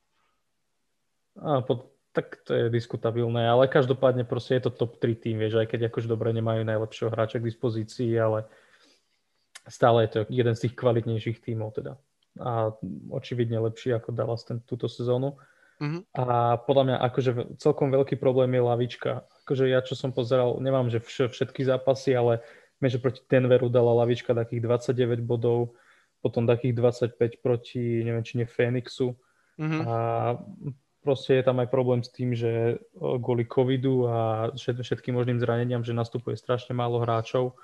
[1.43, 5.63] A pod, tak to je diskutabilné, ale každopádne proste je to top 3 tým, vieš,
[5.63, 8.47] aj keď akože dobre nemajú najlepšieho hráča k dispozícii, ale
[9.69, 12.01] stále je to jeden z tých kvalitnejších tímov teda.
[12.41, 12.73] A
[13.11, 15.37] očividne lepší ako Dallas ten, túto sezónu.
[15.81, 16.13] Mm-hmm.
[16.13, 19.25] A podľa mňa akože celkom veľký problém je lavička.
[19.45, 22.45] Akože ja, čo som pozeral, nemám, že všetky zápasy, ale
[22.79, 25.73] viem, že proti Denveru dala lavička takých 29 bodov,
[26.21, 29.17] potom takých 25 proti, neviem, či nie Phoenixu.
[29.57, 29.81] Mm-hmm.
[29.89, 29.95] A
[31.01, 34.53] proste je tam aj problém s tým, že kvôli covidu a
[34.85, 37.57] všetkým možným zraneniam, že nastupuje strašne málo hráčov.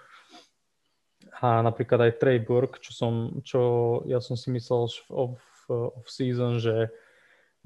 [1.44, 3.60] A napríklad aj Trey Burke, čo, som, čo
[4.08, 6.88] ja som si myslel off, off season, že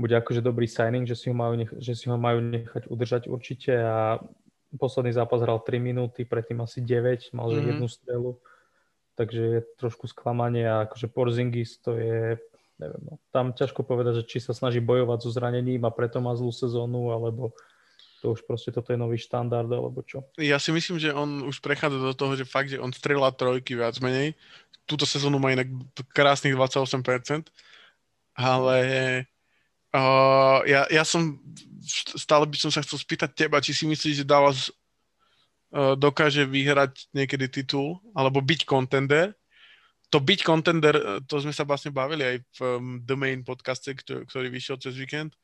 [0.00, 3.22] bude akože dobrý signing, že si ho majú, nech, že si ho majú nechať udržať
[3.28, 4.18] určite a
[4.74, 7.70] posledný zápas hral 3 minúty, predtým asi 9, mal že mm-hmm.
[7.74, 8.30] jednu strelu,
[9.14, 12.40] takže je trošku sklamanie a akože Porzingis to je
[12.80, 13.14] neviem, no.
[13.28, 17.12] tam ťažko povedať, že či sa snaží bojovať so zranením a preto má zlú sezónu,
[17.12, 17.52] alebo
[18.20, 20.22] to už proste toto je nový štandard, alebo čo.
[20.37, 23.72] Ja si myslím, že on už prechádza do toho, že fakt, že on strelá trojky
[23.72, 24.37] viac menej.
[24.85, 25.72] Túto sezónu má inak
[26.12, 27.48] krásnych 28%,
[28.37, 28.78] ale
[29.96, 31.40] uh, ja, ja som
[32.14, 37.09] stále by som sa chcel spýtať teba, či si myslíš, že Dallas uh, dokáže vyhrať
[37.16, 39.33] niekedy titul, alebo byť contender,
[40.11, 43.94] to byť contender, e, to sme sa vlastne bavili aj v um, The Main podcaste,
[43.94, 45.38] ktorý, ktorý vyšiel cez víkend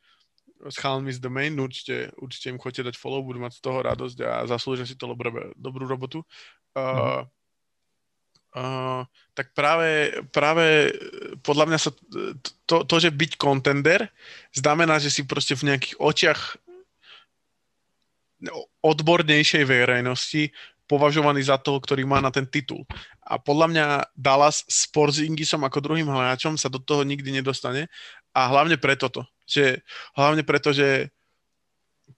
[0.65, 3.79] s chalmi z The Main, určite, určite im chodite dať follow, budú mať z toho
[3.85, 6.25] radosť a zaslúžia si to dobré, dobrú robotu.
[6.73, 7.25] Uh,
[8.57, 9.03] uh,
[9.37, 10.93] tak práve, práve
[11.45, 11.91] podľa mňa sa
[12.65, 14.09] to, to, že byť contender
[14.57, 16.41] znamená, že si proste v nejakých očiach
[18.85, 20.53] odbornejšej verejnosti
[20.87, 22.87] považovaný za toho, ktorý má na ten titul.
[23.27, 27.91] A podľa mňa Dallas s Porzingisom ako druhým hráčom sa do toho nikdy nedostane.
[28.31, 29.27] A hlavne preto to.
[29.47, 29.81] Že,
[30.19, 31.15] hlavne preto, že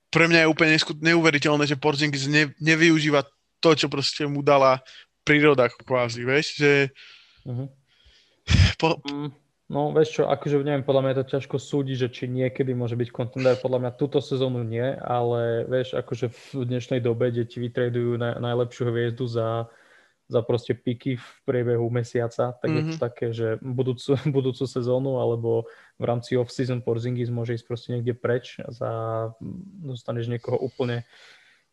[0.09, 0.73] pre mňa je úplne
[1.05, 3.25] neuveriteľné, že Porzingis ne, nevyužíva
[3.61, 4.81] to, čo proste mu dala
[5.21, 6.73] príroda kvázi, vieš, že
[7.45, 7.69] uh-huh.
[8.81, 9.29] po, mm.
[9.69, 12.97] No, vieš čo, akože neviem, podľa mňa je to ťažko súdiť, že či niekedy môže
[12.97, 17.61] byť contender, podľa mňa túto sezónu nie, ale vieš, akože v dnešnej dobe, kde ti
[17.61, 19.69] vytradujú naj, najlepšiu hviezdu za,
[20.29, 22.77] za proste piky v priebehu mesiaca, tak mm-hmm.
[22.77, 23.03] je to mhm.
[23.03, 25.65] také, že budúcu, budúcu sezónu alebo
[25.97, 28.93] v rámci off-season Porzingis môže ísť proste niekde preč a za,
[29.83, 31.09] dostaneš niekoho úplne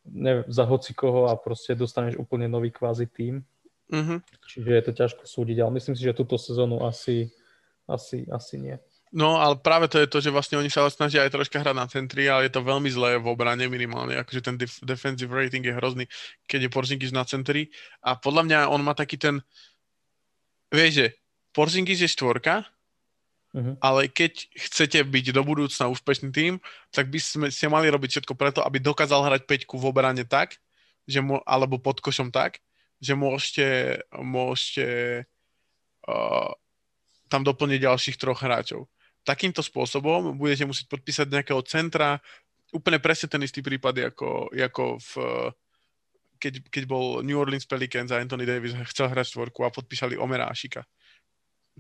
[0.08, 3.44] neviem, za hocikoho a proste dostaneš úplne nový kvázi tým.
[3.92, 4.18] Mm-hmm.
[4.50, 7.30] Čiže je to ťažko súdiť, ale myslím si, že túto sezónu asi
[7.88, 8.78] asi, asi nie.
[9.16, 11.88] No, ale práve to je to, že vlastne oni sa snažia aj troška hrať na
[11.88, 15.72] centri, ale je to veľmi zlé v obrane minimálne, akože ten def- defensive rating je
[15.72, 16.04] hrozný,
[16.52, 17.72] keď je Porzingis na centri
[18.04, 19.40] a podľa mňa on má taký ten,
[20.68, 21.08] vieš, že
[21.56, 22.68] Porzingis je štvorka,
[23.56, 23.80] uh-huh.
[23.80, 26.60] ale keď chcete byť do budúcna úspešný tým,
[26.92, 30.60] tak by sme ste mali robiť všetko preto, aby dokázal hrať peťku v obrane tak,
[31.08, 32.60] že mu, alebo pod košom tak,
[33.00, 33.68] že môžete,
[34.12, 34.88] môžete
[36.04, 36.52] uh,
[37.32, 38.92] tam doplniť ďalších troch hráčov.
[39.26, 42.22] Takýmto spôsobom budete musieť podpísať nejakého centra,
[42.72, 45.12] úplne presne ten istý prípad, ako, ako v,
[46.38, 50.52] keď, keď bol New Orleans Pelicans a Anthony Davis chcel hrať štvorku a podpísali Omera
[50.52, 50.84] Ašika.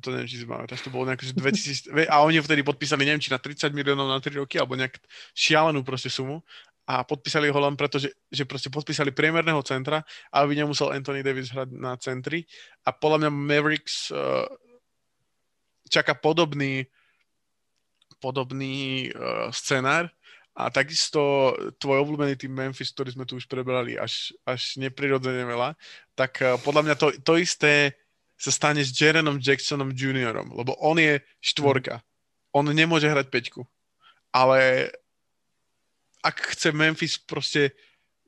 [0.03, 3.31] To neviem, či si pamätáš, to bolo nejaké 2000, a oni vtedy podpísali, neviem, či
[3.31, 4.99] na 30 miliónov na 3 roky, alebo nejak
[5.31, 6.43] šialenú proste sumu.
[6.85, 11.49] A podpísali ho len preto, že, že proste podpísali priemerného centra, aby nemusel Anthony Davis
[11.49, 12.45] hrať na centri.
[12.85, 14.45] A podľa mňa Mavericks uh,
[15.89, 16.85] čaká podobný,
[18.25, 20.09] podobný uh, scenár
[20.55, 21.51] A takisto
[21.83, 25.75] tvoj obľúbený tým Memphis, ktorý sme tu už prebrali až, až neprirodzene veľa,
[26.15, 27.91] tak uh, podľa mňa to, to isté
[28.39, 31.99] sa stane s Jerenom Jacksonom Juniorom, lebo on je štvorka.
[32.55, 33.67] On nemôže hrať peťku.
[34.31, 34.91] Ale
[36.23, 37.75] ak chce Memphis proste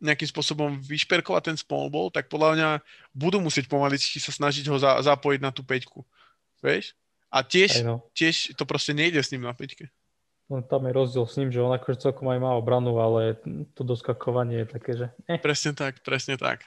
[0.04, 2.70] nejakým spôsobom vyšperkovať ten small ball, tak podľa mňa
[3.16, 6.04] budú musieť pomaličky sa snažiť ho za, zapojiť na tú peťku.
[6.60, 6.94] Vieš?
[7.28, 8.08] A tiež, no.
[8.16, 9.92] tiež to proste nejde s ním na peťke.
[10.48, 13.36] No, tam je rozdiel s ním, že on akože celkom aj má obranu, ale
[13.76, 15.06] to doskakovanie je také, že...
[15.28, 15.36] Eh.
[15.44, 16.63] Presne tak, presne tak.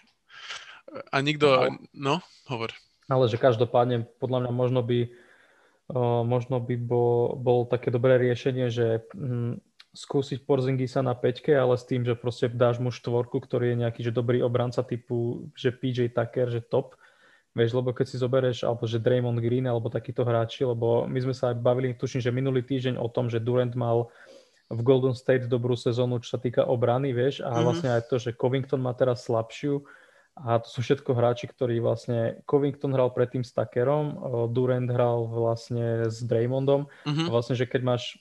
[1.09, 1.49] A nikto...
[1.49, 1.65] No,
[1.97, 2.77] no hovor.
[3.09, 5.09] Ale že každopádne, podľa mňa možno by,
[5.97, 9.65] uh, možno by bol, bol také dobré riešenie, že hm,
[9.97, 14.01] skúsiť Porzingisa na peťke, ale s tým, že proste dáš mu štvorku, ktorý je nejaký
[14.07, 17.01] že dobrý obranca typu, že PJ Tucker, že top,
[17.51, 21.35] Vieš, lebo keď si zoberieš, alebo že Draymond Green, alebo takíto hráči, lebo my sme
[21.35, 24.07] sa aj bavili, tuším, že minulý týždeň o tom, že Durant mal
[24.71, 27.65] v Golden State dobrú sezónu, čo sa týka obrany, vieš, a mm-hmm.
[27.67, 29.83] vlastne aj to, že Covington má teraz slabšiu
[30.39, 34.15] a to sú všetko hráči, ktorí vlastne, Covington hral predtým s Tuckerom,
[34.55, 37.27] Durant hral vlastne s Draymondom mm-hmm.
[37.27, 38.15] a vlastne, že keď máš,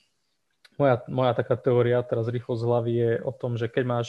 [0.74, 4.06] moja, moja taká teória teraz rýchlo z hlavy je o tom, že keď máš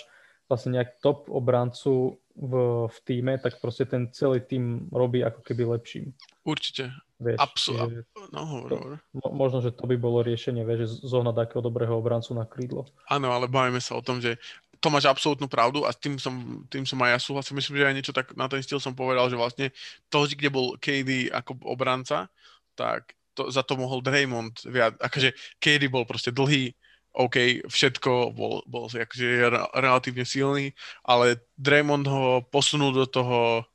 [0.52, 2.54] vlastne nejak top obrancu v,
[2.92, 6.12] v týme, tak proste ten celý tým robí ako keby lepším.
[6.44, 6.92] Určite.
[7.22, 8.02] Vieš, Absolutne.
[8.34, 8.96] No, hovor, to, hovor.
[9.32, 12.90] Možno, že to by bolo riešenie, vieš, že zohnať takého dobrého obrancu na krídlo.
[13.08, 14.42] Áno, ale bavíme sa o tom, že
[14.82, 17.54] to máš absolútnu pravdu a tým som, tým som aj ja súhlasil.
[17.54, 19.70] Myslím, že aj niečo tak na ten štýl som povedal, že vlastne
[20.10, 22.34] to, kde bol KD ako obranca,
[22.74, 24.98] tak to, za to mohol Draymond viac.
[24.98, 26.74] Akože KD bol proste dlhý,
[27.12, 30.72] OK, všetko, bol, bol akože relatívne silný,
[31.04, 33.68] ale Draymond ho posunul do toho,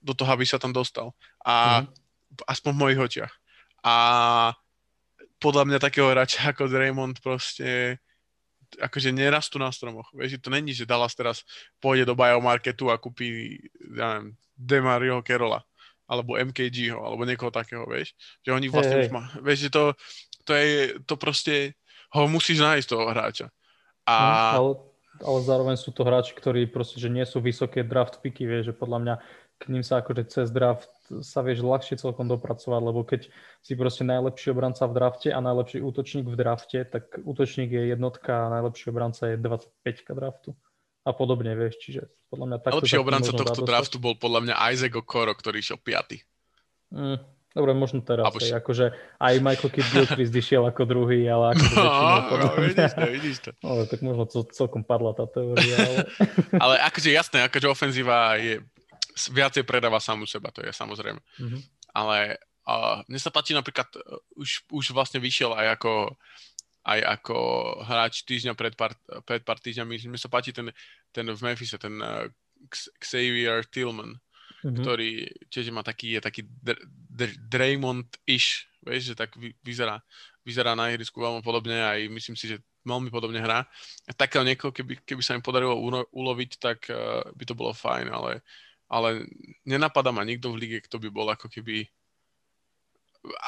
[0.00, 1.12] do toho, aby sa tam dostal.
[1.44, 1.86] A mm.
[2.48, 3.32] aspoň v mojich očiach.
[3.84, 3.94] A
[5.40, 8.00] podľa mňa takého hráča ako Draymond proste
[8.78, 10.08] akože nerastú na stromoch.
[10.14, 11.42] Vieš, to není, že Dallas teraz
[11.82, 13.58] pôjde do biomarketu a kúpi,
[13.92, 15.64] ja neviem, Demario Kerola
[16.10, 18.18] alebo MKG ho, alebo niekoho takého, vieš.
[18.42, 19.94] Že oni vlastne hey, už má, vieš, že to,
[20.42, 21.78] to je, to proste
[22.10, 23.46] ho musíš nájsť toho hráča.
[24.06, 24.14] A...
[24.14, 24.70] No, ale,
[25.22, 28.74] ale zároveň sú to hráči, ktorí proste, že nie sú vysoké draft picky, vieš, že
[28.74, 29.14] podľa mňa
[29.60, 30.88] k ním sa akože cez draft
[31.20, 33.28] sa vieš ľahšie celkom dopracovať, lebo keď
[33.60, 38.48] si proste najlepší obranca v drafte a najlepší útočník v drafte, tak útočník je jednotka
[38.48, 40.50] a najlepší obranca je 25 draftu
[41.04, 42.72] a podobne, vieš, čiže podľa mňa takto...
[42.80, 46.24] Najlepší obranca tohto draftu bol podľa mňa Isaac Okoro, ktorý išiel 5.
[46.96, 47.18] Mm,
[47.50, 48.30] Dobre, možno teraz.
[48.30, 48.38] Abo...
[48.38, 53.06] Aj, akože aj Michael Kidd Gilchrist išiel ako druhý, ale ako no, no, vidíš to,
[53.10, 53.50] vidíš to.
[53.66, 55.74] No, tak možno to celkom padla tá teória.
[55.74, 55.98] Ale,
[56.62, 58.62] ale akože jasné, akože ofenzíva je
[59.34, 61.18] viacej predáva samú seba, to je samozrejme.
[61.18, 61.60] Mm-hmm.
[61.90, 62.38] Ale
[62.70, 66.14] uh, mne sa páči napríklad, uh, už, už vlastne vyšiel aj ako
[66.80, 67.36] aj ako
[67.84, 68.96] hráč týždňa pred pár,
[69.28, 70.00] pred pár týždňami.
[70.08, 70.72] Mne sa páči ten,
[71.12, 72.24] ten v Memphise, ten uh,
[73.02, 74.16] Xavier Tillman,
[74.62, 74.80] mm-hmm.
[74.80, 75.10] ktorý
[75.48, 80.00] tiež má taký, je taký dr- dr- Draymond-ish, vieš, že tak vy, vyzerá,
[80.44, 83.68] vyzerá na ihrisku veľmi podobne a aj myslím si, že veľmi podobne hrá.
[84.08, 87.76] A takého niekoho, keby, keby sa im podarilo uno, uloviť, tak uh, by to bolo
[87.76, 88.40] fajn, ale,
[88.88, 89.28] ale
[89.68, 91.84] nenapadá ma nikto v lige, kto by bol ako keby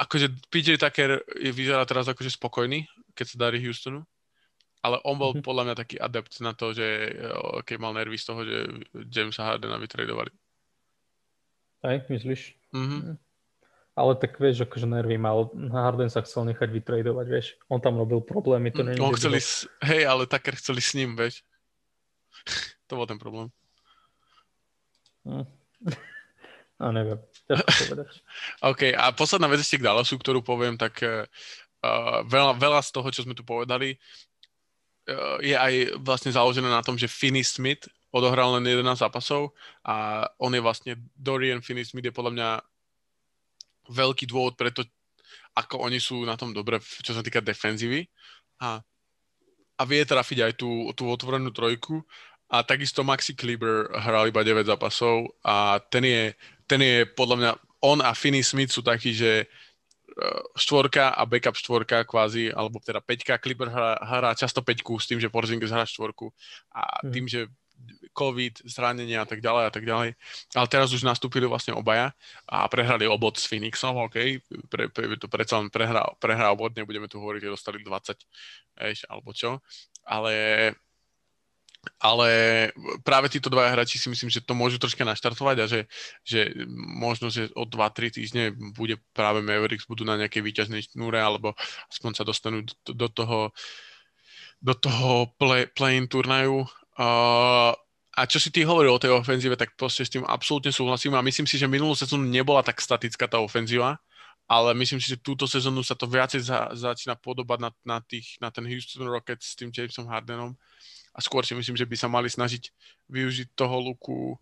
[0.04, 2.84] akože PJ Tucker je, vyzerá teraz akože spokojný,
[3.16, 4.04] keď sa darí Houstonu,
[4.84, 5.46] ale on bol mm-hmm.
[5.46, 8.56] podľa mňa taký adept na to, že eh, keď mal nervy z toho, že
[9.08, 10.30] Jamesa Hardena vytredovali.
[11.82, 12.54] Aj, myslíš?
[12.70, 13.18] Mm-hmm.
[13.92, 15.52] Ale tak vieš, akože nervy mal.
[15.52, 17.46] Harden sa chcel nechať vytradovať, vieš.
[17.68, 18.72] On tam robil problémy.
[18.72, 19.68] To mm, on chceli, s...
[19.84, 21.44] hej, ale Tucker chceli s ním, vieš.
[22.88, 23.52] to bol ten problém.
[25.28, 25.44] Mm.
[26.82, 28.12] A neviem, ťažko povedať.
[28.66, 31.30] OK, a posledná vec ešte k Dallasu, ktorú poviem, tak uh,
[32.26, 33.94] veľa, veľa z toho, čo sme tu povedali,
[35.06, 40.28] uh, je aj vlastne založené na tom, že Finney Smith odohral len 11 zápasov a
[40.36, 42.48] on je vlastne Dorian Finney-Smith je podľa mňa
[43.88, 44.84] veľký dôvod preto,
[45.56, 48.04] ako oni sú na tom dobre, čo sa týka defenzívy.
[48.62, 48.78] A,
[49.80, 52.04] a vie trafiť aj tú, tú otvorenú trojku.
[52.52, 56.22] A takisto Maxi Kleber hral iba 9 zápasov a ten je,
[56.68, 59.46] ten je podľa mňa, on a Finney Smith sú takí, že e,
[60.60, 65.16] štvorka a backup štvorka kvázi, alebo teda peťka, Clipper hrá, hrá často peťku s tým,
[65.16, 66.28] že Porzingis hrá štvorku.
[66.76, 67.12] A mhm.
[67.16, 67.40] tým, že
[68.12, 70.10] COVID, zranenia a tak ďalej a tak ďalej.
[70.52, 72.12] Ale teraz už nastúpili vlastne obaja
[72.44, 77.08] a prehrali obod s Phoenixom, OK, pre, pre, to predsa len prehrá, prehrá obod, nebudeme
[77.08, 78.18] tu hovoriť, že dostali 20,
[78.92, 79.58] eš, alebo čo.
[80.04, 80.34] Ale
[81.98, 82.30] ale
[83.02, 85.80] práve títo dva hráči si myslím, že to môžu troška naštartovať a že,
[86.22, 88.44] že možno, že o 2-3 týždne
[88.78, 91.58] bude práve Mavericks budú na nejakej výťaznej šnúre alebo
[91.90, 93.38] aspoň sa dostanú do, do toho
[94.62, 96.70] do toho play, play-in turnaju.
[96.98, 101.24] A čo si ty hovoril o tej ofenzíve, tak proste s tým absolútne súhlasím a
[101.24, 103.96] myslím si, že minulú sezónu nebola tak statická tá ofenzíva,
[104.44, 108.36] ale myslím si, že túto sezónu sa to viacej za, začína podobať na, na, tých,
[108.36, 110.52] na ten Houston Rockets s tým Jamesom Hardenom
[111.16, 112.68] a skôr si myslím, že by sa mali snažiť
[113.08, 114.36] využiť toho luku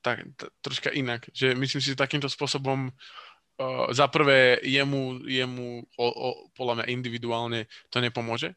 [0.00, 1.28] tak, t- troška inak.
[1.36, 6.86] Že myslím si, že takýmto spôsobom uh, za prvé jemu, jemu o, o, podľa mňa
[6.92, 8.56] individuálne to nepomôže,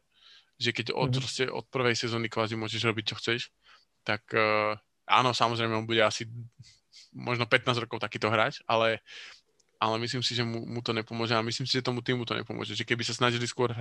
[0.60, 1.56] že keď od, mm-hmm.
[1.56, 3.40] od prvej sezóny kvázi môžeš robiť, čo chceš,
[4.04, 4.76] tak uh,
[5.08, 6.28] áno, samozrejme on bude asi
[7.16, 9.00] možno 15 rokov takýto hráč, ale
[9.80, 12.36] ale myslím si, že mu, mu to nepomôže a myslím si, že tomu týmu to
[12.36, 12.76] nepomôže.
[12.76, 13.72] Že keby sa snažili skôr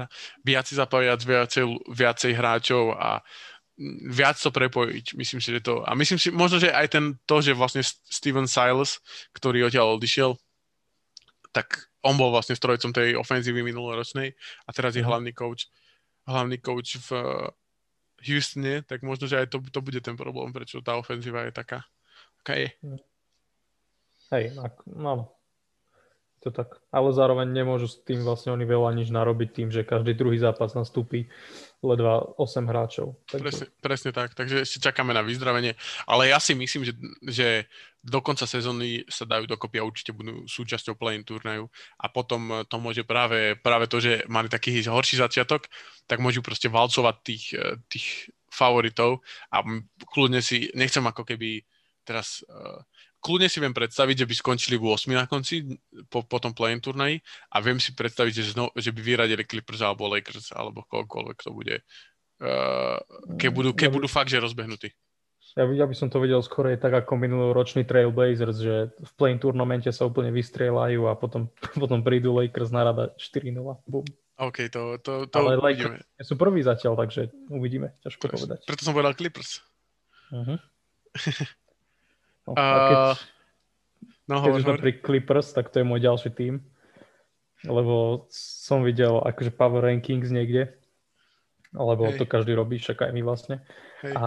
[0.47, 3.19] viacej zapájať viacej, viacej hráčov a
[4.07, 5.19] viac to prepojiť.
[5.19, 5.83] Myslím si, že to...
[5.83, 9.03] A myslím si, možno, že aj ten to, že vlastne Steven Silas,
[9.35, 10.39] ktorý odtiaľ odišiel,
[11.51, 14.31] tak on bol vlastne strojcom tej ofenzívy minuloročnej
[14.67, 15.09] a teraz je mhm.
[15.11, 15.67] hlavný coach,
[16.29, 17.09] hlavný coach v
[18.21, 21.81] Houstone, tak možno, že aj to, to bude ten problém, prečo tá ofenzíva je taká,
[22.43, 22.69] aká je.
[24.29, 24.53] Hej,
[24.85, 25.38] no,
[26.39, 26.79] to tak.
[26.89, 30.71] Ale zároveň nemôžu s tým vlastne oni veľa nič narobiť tým, že každý druhý zápas
[30.71, 31.27] nastúpi
[31.83, 33.19] ledva 8 hráčov.
[33.27, 33.43] Takže...
[33.43, 35.75] Presne, presne tak, takže ešte čakáme na vyzdravenie.
[36.07, 37.47] Ale ja si myslím, že, že
[37.99, 41.67] do konca sezóny sa dajú dokopy a určite budú súčasťou play-in turnaju
[41.99, 45.67] a potom to môže práve, práve to, že mali taký horší začiatok,
[46.07, 47.45] tak môžu proste valcovať tých,
[47.91, 48.07] tých
[48.47, 49.19] favoritov
[49.51, 49.63] a
[50.07, 51.63] kľudne si, nechcem ako keby
[52.07, 52.81] teraz uh,
[53.19, 55.77] kľudne si viem predstaviť, že by skončili v 8 na konci
[56.07, 57.19] po, po tom play turnaji
[57.51, 61.51] a viem si predstaviť, že, zno, že by vyradili Clippers alebo Lakers alebo koľkoľvek to
[61.51, 61.75] bude,
[62.41, 62.97] uh,
[63.35, 64.89] keď, budú, keď budú fakt, že rozbehnutí.
[65.57, 69.89] Ja, ja by som to videl skôr tak ako minuloročný Trailblazers, že v play turnamente
[69.89, 71.49] sa úplne vystrieľajú a potom,
[71.81, 73.57] potom prídu Lakers na rada 4-0.
[73.89, 74.05] Boom.
[74.39, 75.99] OK, to, to, to Ale uvidíme.
[75.99, 77.91] Lakers sú prvý zatiaľ, takže uvidíme.
[78.07, 78.59] Ťažko preto, povedať.
[78.63, 79.59] Preto som povedal Clippers.
[80.31, 80.55] Uh-huh.
[82.47, 82.97] No, a keď,
[84.29, 84.79] no, keď hovor, hovor.
[84.79, 86.63] pri Clippers, tak to je môj ďalší tým.
[87.67, 90.71] Lebo som videl akože power rankings niekde.
[91.75, 92.17] Lebo Hej.
[92.17, 93.61] to každý robí, však aj my vlastne.
[94.01, 94.15] Hej.
[94.15, 94.25] A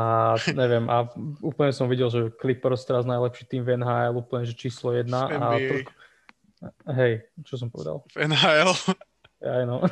[0.52, 1.08] neviem, a
[1.42, 5.26] úplne som videl, že Clippers teraz najlepší tým v NHL, úplne, že číslo jedna.
[5.26, 5.74] A to,
[6.92, 8.04] hej, čo som povedal?
[8.14, 8.70] V NHL?
[9.42, 9.82] Aj no.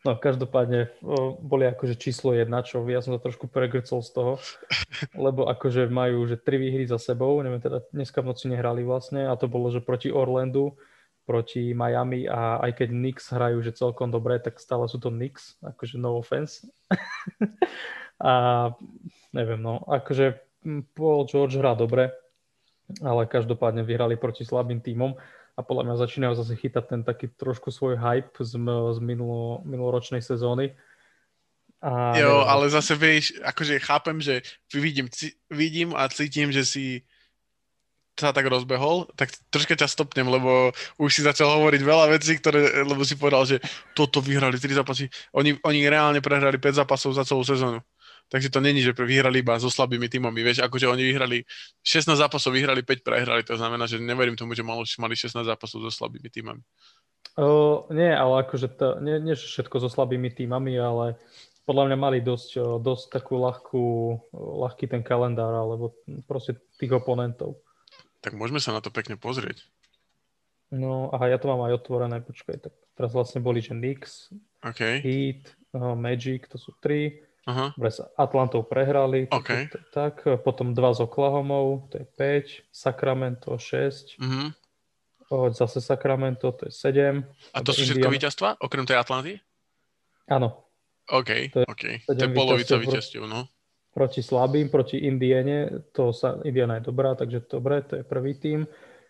[0.00, 0.96] No, každopádne
[1.44, 4.32] boli akože číslo jedna, čo ja som to trošku pregrcol z toho,
[5.28, 9.28] lebo akože majú že tri výhry za sebou, neviem teda, dneska v noci nehrali vlastne
[9.28, 10.72] a to bolo, že proti Orlandu,
[11.28, 15.60] proti Miami a aj keď Knicks hrajú, že celkom dobre, tak stále sú to Knicks,
[15.60, 16.64] akože no offense.
[18.24, 18.32] a
[19.36, 20.40] neviem, no, akože
[20.96, 22.08] Paul George hrá dobre,
[23.04, 25.12] ale každopádne vyhrali proti slabým týmom
[25.60, 30.24] a podľa mňa začínajú zase chytať ten taký trošku svoj hype z, z minulo, minuloročnej
[30.24, 30.72] sezóny.
[31.84, 34.40] A jo, neviem, ale zase vieš, akože chápem, že
[34.72, 35.12] vidím,
[35.52, 37.04] vidím a cítim, že si
[38.20, 42.84] sa tak rozbehol, tak troška ťa stopnem, lebo už si začal hovoriť veľa vecí, ktoré,
[42.84, 43.64] lebo si povedal, že
[43.96, 45.08] toto vyhrali 3 zápasy.
[45.32, 47.80] Oni, oni reálne prehrali 5 zápasov za celú sezónu.
[48.30, 50.46] Takže to není, že vyhrali iba so slabými týmami.
[50.46, 51.42] Vieš, akože oni vyhrali
[51.82, 53.42] 16 zápasov, vyhrali 5 prehrali.
[53.42, 56.62] To znamená, že neverím tomu, že mali, mali 16 zápasov so slabými týmami.
[57.34, 61.18] Uh, nie, ale akože to, nie, nie všetko so slabými týmami, ale
[61.66, 63.84] podľa mňa mali dosť, dosť takú ľahkú,
[64.34, 65.98] ľahký ten kalendár, alebo
[66.30, 67.58] proste tých oponentov.
[68.22, 69.66] Tak môžeme sa na to pekne pozrieť.
[70.70, 74.30] No, aha, ja to mám aj otvorené, počkaj, tak teraz vlastne boli, že Knicks,
[74.62, 75.02] okay.
[75.02, 77.72] Heat, uh, Magic, to sú tri, Aha.
[77.72, 79.72] s Atlantou prehrali, okay.
[79.96, 84.52] tak, potom dva s Oklahomou, to je 5, Sacramento 6, uh-huh.
[85.56, 87.24] zase Sacramento, to je 7.
[87.56, 89.34] A to sú všetko víťazstva, okrem tej Atlanty?
[90.28, 90.68] Áno.
[91.08, 91.94] OK, to je, okay.
[92.04, 93.48] to je polovica víťazstiev, no.
[93.90, 98.68] Proti slabým, proti Indiene, to sa, Indiana je dobrá, takže dobre, to je prvý tým.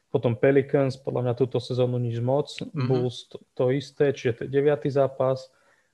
[0.09, 2.49] Potom Pelicans, podľa mňa túto sezónu nič moc.
[2.57, 2.89] Uh-huh.
[2.89, 5.53] Bulls to, to isté, čiže to je deviatý zápas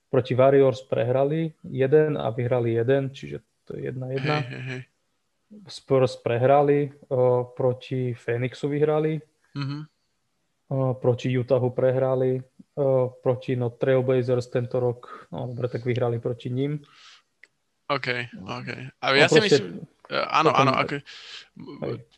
[0.09, 4.35] proti Warriors prehrali jeden a vyhrali jeden, čiže to je jedna jedna.
[4.39, 4.81] Hey, hey, hey.
[5.67, 9.15] Spurs prehrali, o, proti Phoenixu vyhrali,
[9.55, 9.81] mm-hmm.
[10.75, 12.35] o, proti Utahu prehrali,
[12.75, 16.83] o, proti no, Trailblazers tento rok, no dobre, tak vyhrali proti ním.
[17.87, 18.07] OK,
[18.43, 18.69] OK.
[18.99, 20.99] A ja no, si proste, myslím, e, áno, áno, ako,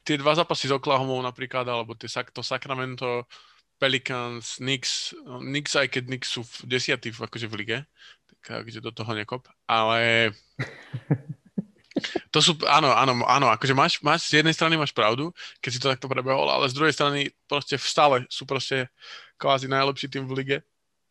[0.01, 3.29] tie dva zápasy s Oklahomou napríklad, alebo tie, to Sacramento,
[3.79, 7.77] Pelicans, Knicks, no, Knicks aj keď Knicks sú v desiatý akože v lige,
[8.27, 10.29] tak akože do toho nekop, ale
[12.31, 15.79] to sú, áno, áno, áno, akože máš, máš, z jednej strany máš pravdu, keď si
[15.79, 18.87] to takto prebehol, ale z druhej strany proste stále sú proste
[19.35, 20.57] kvázi najlepší tým v lige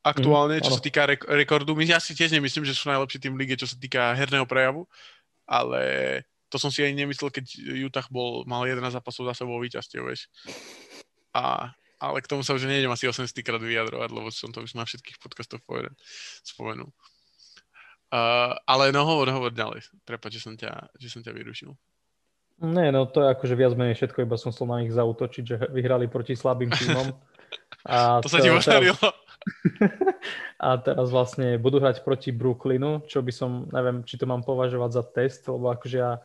[0.00, 0.76] aktuálne, Mhm, čo áno.
[0.78, 1.74] sa týka rek- rekordu.
[1.76, 4.46] My ja si tiež nemyslím, že sú najlepší tým v lige, čo sa týka herného
[4.48, 4.88] prejavu,
[5.44, 5.80] ale
[6.48, 7.44] to som si aj nemyslel, keď
[7.76, 10.32] Utah bol, mal 11 zápasov za sebou víťazstiev, vieš.
[11.36, 14.78] A, ale k tomu sa už nejdem asi 80 krát vyjadrovať, lebo som to už
[14.78, 15.94] na všetkých podcastoch povedal,
[16.46, 16.90] spomenul.
[18.09, 19.84] Uh, ale no hovor, hovor ďalej.
[20.09, 21.76] Prepač, že som ťa, že som ťa vyrušil.
[22.59, 25.57] Nie, no to je akože viac menej všetko, iba som chcel na nich zautočiť, že
[25.70, 27.14] vyhrali proti slabým tímom.
[27.86, 28.99] A To sa ti podarilo.
[30.66, 34.90] A teraz vlastne budú hrať proti Brooklynu, čo by som, neviem, či to mám považovať
[34.90, 36.18] za test, lebo akože ja,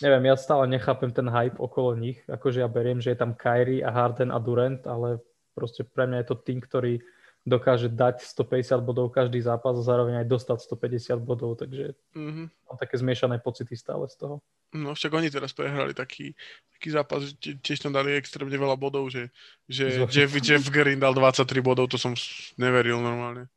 [0.00, 3.82] neviem, ja stále nechápem ten hype okolo nich, akože ja beriem, že je tam Kyrie
[3.82, 5.18] a Harden a Durant, ale
[5.52, 7.02] proste pre mňa je to tým, ktorý
[7.42, 12.44] dokáže dať 150 bodov každý zápas a zároveň aj dostať 150 bodov, takže Mhm.
[12.68, 14.44] mám také zmiešané pocity stále z toho.
[14.68, 16.36] No však oni teraz prehrali taký,
[16.76, 19.32] taký zápas, že tie- tiež tam dali extrémne veľa bodov, že,
[19.64, 20.04] že.
[20.12, 22.12] Jeff, Jeff Green dal 23 bodov, to som
[22.60, 23.48] neveril normálne.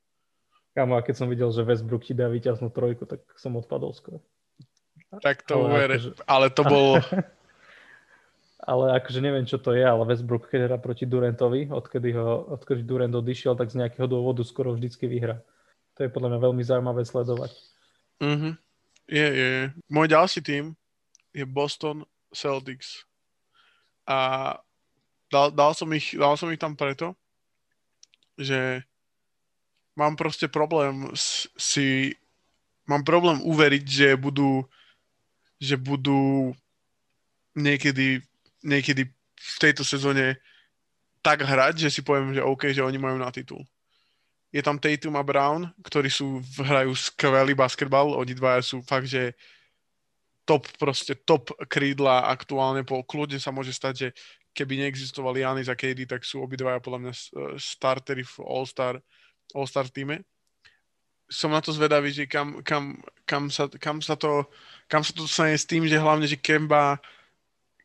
[0.71, 4.23] Kámo, a keď som videl, že Westbrook ti dá víťaznú trojku, tak som odpadol skoro.
[5.20, 5.95] Tak to Ale uvere.
[5.99, 6.91] akože- Ale to bolo...
[8.62, 12.86] Ale akože neviem, čo to je, ale Westbrook, keď hrá proti Durantovi, odkedy, ho, odkedy
[12.86, 15.41] Durant odišiel, tak z nejakého dôvodu skoro vždycky vyhrá.
[15.97, 17.49] To je podľa mňa veľmi zaujímavé sledovať.
[18.22, 18.53] Mhm.
[19.09, 19.66] Je, je, je.
[19.89, 20.78] Môj ďalší tým
[21.34, 23.01] je Boston Celtics.
[24.05, 24.62] A
[25.34, 27.18] dal, dal, som ich, dal som ich tam preto,
[28.38, 28.86] že
[29.97, 31.09] mám proste problém
[31.57, 32.14] si
[32.86, 34.70] mám problém uveriť, že budú
[35.62, 36.51] že budú
[37.53, 38.18] niekedy,
[38.66, 39.05] niekedy
[39.38, 40.41] v tejto sezóne
[41.22, 43.62] tak hrať, že si poviem, že OK, že oni majú na titul.
[44.49, 49.38] Je tam Tatum a Brown, ktorí sú, hrajú skvelý basketbal, oni dvaja sú fakt, že
[50.43, 54.07] top, proste top krídla aktuálne, po kľudne sa môže stať, že
[54.51, 58.99] keby neexistovali Janis a KD, tak sú obidvaja podľa mňa s- startery v All-Star,
[59.55, 60.28] All-Star týme.
[61.32, 64.43] Som na to zvedavý, že kam, kam, kam, sa, kam, sa to,
[64.91, 66.99] kam sa to dostane s tým, že hlavne, že Kemba,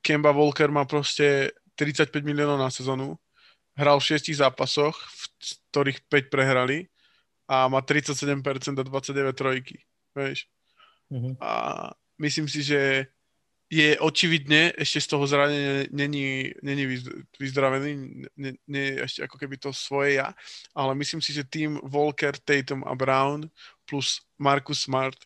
[0.02, 3.14] Kemba Walker má proste 35 miliónov na sezónu,
[3.78, 5.22] hral v 6 zápasoch, v
[5.70, 6.90] ktorých 5 prehrali
[7.46, 8.42] a má 37%
[8.76, 9.78] a 29 trojky.
[10.16, 10.50] Vieš?
[11.14, 11.38] Mhm.
[11.38, 11.50] A
[12.18, 13.06] myslím si, že
[13.66, 17.90] je očividne ešte z toho zranenia není, není vyz- vyzdravený,
[18.38, 20.30] nie, nie ešte ako keby to svoje ja,
[20.70, 23.50] ale myslím si, že tým Walker, Tatum a Brown
[23.82, 25.18] plus Marcus Smart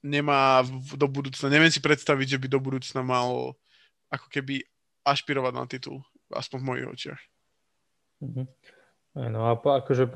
[0.00, 0.64] nemá
[0.96, 3.52] do budúcna, neviem si predstaviť, že by do budúcna mal
[4.08, 4.64] ako keby
[5.04, 6.00] ašpirovať na titul,
[6.32, 7.20] aspoň v mojich očiach.
[9.10, 10.08] No a akože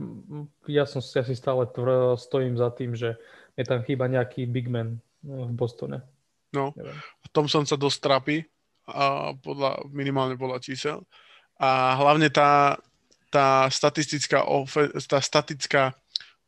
[0.71, 3.21] ja som ja si stále tvr, stojím za tým, že
[3.59, 6.14] je tam chýba nejaký big man no, v Bostone.
[6.55, 6.71] No.
[6.79, 6.99] Neviem.
[7.35, 8.47] Thompson sa dosť trápi,
[8.85, 11.03] a podľa, minimálne podľa čísel.
[11.57, 12.77] A hlavne tá,
[13.33, 15.97] tá statistická, ofe, tá statická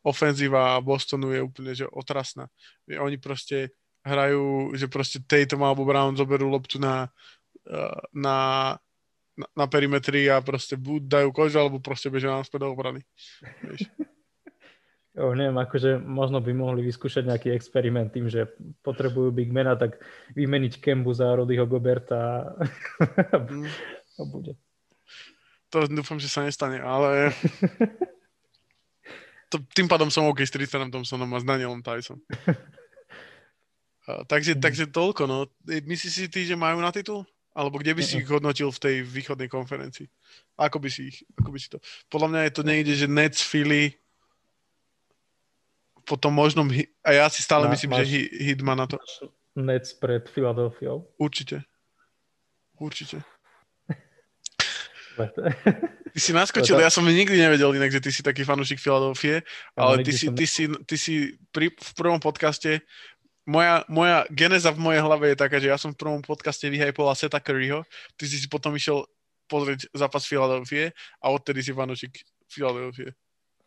[0.05, 2.47] ofenzíva Bostonu je úplne že otrasná.
[2.87, 7.11] Oni proste hrajú, že proste Tatum alebo Brown zoberú loptu na,
[7.67, 8.37] eh, na,
[9.35, 13.01] na, na perimetri a proste buď dajú kožu, alebo proste bežia naspäť do obrany.
[13.65, 13.89] Vieš.
[15.17, 18.53] Jo, neviem, akože možno by mohli vyskúšať nejaký experiment tým, že
[18.85, 19.97] potrebujú big mana, tak
[20.37, 23.65] vymeniť Kembu za Rodyho Goberta a, Mm.
[24.19, 24.53] a bude.
[25.73, 27.33] To dúfam, že sa nestane, ale
[29.51, 32.21] to, tým pádom som OK s Tristanom Thompsonom a s Danielom Tyson.
[34.07, 35.51] Takže, takže toľko, no.
[35.67, 37.27] Myslíš si ty, že majú na titul?
[37.51, 40.07] Alebo kde by si ich hodnotil v tej východnej konferencii?
[40.55, 41.83] Ako by si ich, ako by si to...
[42.07, 43.99] Podľa mňa je to niekde, že Nets, Philly,
[46.07, 48.87] potom možno, Hi- a ja si stále Ma- myslím, že máš- Hi- Hit má na
[48.87, 48.95] to.
[49.53, 51.11] Nets pred Filadelfiou.
[51.19, 51.67] Určite.
[52.79, 53.25] Určite.
[56.13, 59.41] Ty si naskočil, ja som nikdy nevedel inak, že ty si taký fanúšik Filadelfie,
[59.73, 61.13] ale ty nikdy si, ty si, ty si
[61.49, 62.85] pri, v prvom podcaste,
[63.49, 67.17] moja, moja geneza v mojej hlave je taká, že ja som v prvom podcaste vyhypoval
[67.17, 67.81] Seta Curryho,
[68.13, 69.05] ty si si potom išiel
[69.49, 72.13] pozrieť zápas Filadelfie a odtedy si fanúšik
[72.45, 73.13] Filadelfie.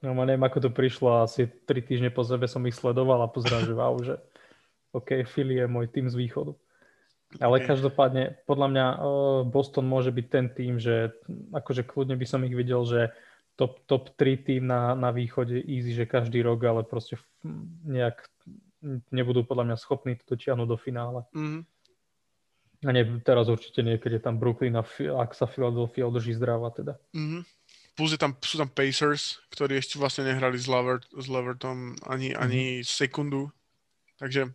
[0.01, 3.29] No, ma neviem, ako to prišlo, asi tri týždne po sebe som ich sledoval a
[3.29, 4.17] pozerám, že wow, že
[4.97, 6.57] OK, Philly je môj tým z východu.
[7.39, 7.69] Ale Ok.
[7.69, 8.99] každopádne, podľa mňa eh,
[9.47, 11.15] Boston môže byť ten tým, že
[11.55, 13.15] akože kľudne by som ich videl, že
[13.55, 17.21] top, top 3 tým na, na východe easy, že každý rok, ale proste
[17.85, 18.25] nejak
[19.13, 21.21] nebudú podľa mňa schopní to dotiahnuť do finále.
[21.37, 21.61] Mhm.
[22.81, 24.83] A nie, teraz určite nie, keď je tam Brooklyn a
[25.21, 26.97] ak sa Philadelphia udrží zdravá teda.
[27.13, 27.45] Mhm.
[28.01, 32.33] Plus je tam, sú tam Pacers, ktorí ešte vlastne nehrali s, Lever, s Levertom ani,
[32.33, 33.53] ani sekundu.
[34.17, 34.49] Takže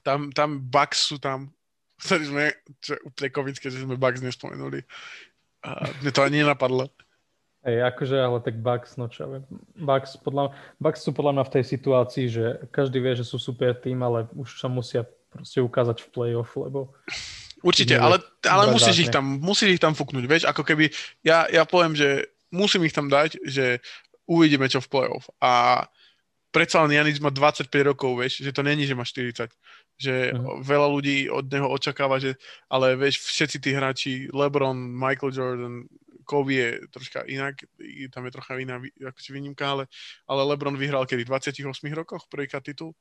[0.00, 1.52] tam, tam Bucks sú tam,
[2.00, 2.44] ktorí sme,
[2.80, 4.80] čo je úplne komické, že sme Bucks nespomenuli.
[5.60, 6.88] A mne to ani nenapadlo.
[7.68, 9.44] Hej, akože, ale tak Bucks, no čo viem.
[9.76, 13.76] Bucks, podľa, Bucks sú podľa mňa v tej situácii, že každý vie, že sú super
[13.76, 16.96] tým, ale už sa musia proste ukázať v play-off, lebo...
[17.60, 20.88] Určite, ale, ale musíš ich tam, musíš ich tam fúknuť, vieš, ako keby,
[21.20, 23.80] ja, ja poviem, že musím ich tam dať, že
[24.28, 25.28] uvidíme čo v play-off.
[25.40, 25.84] A
[26.52, 29.48] predsa len Janis má 25 rokov, vieš, že to není, že má 40
[29.98, 30.62] že uh-huh.
[30.62, 32.38] veľa ľudí od neho očakáva, že
[32.70, 35.74] ale vieš, všetci tí hráči, LeBron, Michael Jordan,
[36.22, 37.66] Kobe je troška inak,
[38.12, 39.84] tam je trocha iná akože výnimka, ale,
[40.28, 41.24] ale LeBron vyhral kedy?
[41.24, 42.94] V 28 rokoch prvýkrát titul?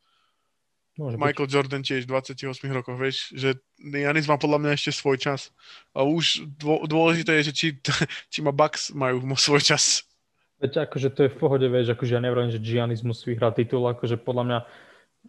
[0.98, 1.54] Môže Michael byť.
[1.54, 5.54] Jordan tiež v 28 rokoch, vieš, že Janis má podľa mňa ešte svoj čas.
[5.94, 6.50] A už
[6.90, 7.68] dôležité je, že či,
[8.34, 10.02] či ma Bucks majú svoj čas.
[10.58, 13.86] Veď akože to je v pohode, vieš, akože ja neviem, že Giannis musí vyhrať titul,
[13.86, 14.60] akože podľa mňa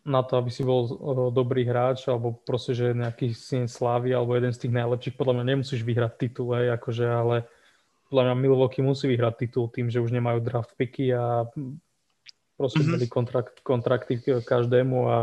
[0.09, 0.89] na to, aby si bol
[1.29, 5.45] dobrý hráč, alebo proste, že nejaký syn slávy, alebo jeden z tých najlepších, podľa mňa
[5.53, 7.45] nemusíš vyhrať titul, hej, akože, ale
[8.09, 11.45] podľa mňa Milwaukee musí vyhrať titul tým, že už nemajú draft picky a
[12.57, 13.13] proste mm-hmm.
[13.13, 15.17] kontrakt, kontrakty každému a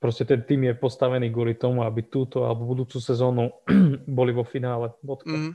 [0.00, 3.52] proste ten tým je postavený kvôli tomu, aby túto alebo budúcu sezónu
[4.18, 4.94] boli vo finále.
[5.04, 5.52] Mm-hmm.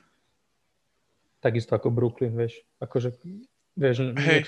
[1.41, 2.61] Takisto ako Brooklyn, vieš.
[2.81, 3.17] Akože,
[3.77, 4.45] vieš, hey.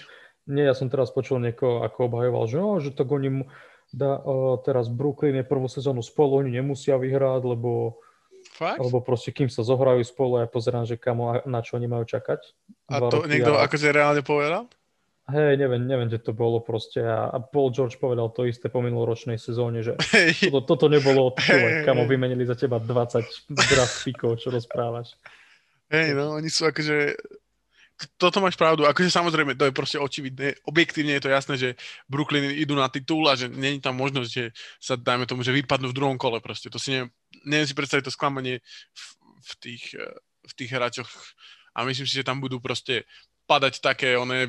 [0.50, 3.46] nie, ja som teraz počul niekoho, ako obhajoval, že, oh, že tak oni
[3.90, 8.02] da, uh, teraz Brooklyn je prvú sezónu spolu, oni nemusia vyhrať, lebo
[8.48, 8.80] Fakt?
[8.80, 12.40] Lebo proste, kým sa zohrajú spolu, ja pozerám, že kamo, na čo oni majú čakať.
[12.88, 13.68] A to niekto a...
[13.68, 14.72] akože reálne povedal?
[15.30, 17.02] Hej, neviem, neviem, že to bolo proste.
[17.06, 20.50] A, a Paul George povedal to isté po minuloročnej sezóne, že hey.
[20.50, 25.14] toto, toto nebolo hey, kamo vymenili za teba 20 draft pikov, čo rozprávaš.
[25.90, 27.18] Hej, no, oni sú akože
[28.16, 28.88] toto máš pravdu.
[28.88, 30.64] Akože samozrejme, to je proste očividné.
[30.64, 31.70] Objektívne je to jasné, že
[32.08, 35.92] Brooklyn idú na titul a že není tam možnosť, že sa, dajme tomu, že vypadnú
[35.92, 36.72] v druhom kole proste.
[36.72, 37.12] To si ne,
[37.44, 38.64] neviem si predstaviť to sklamanie
[38.96, 39.04] v,
[39.44, 39.84] v, tých,
[40.48, 41.12] v tých hráčoch
[41.76, 43.04] a myslím si, že tam budú proste
[43.50, 44.48] padať také oné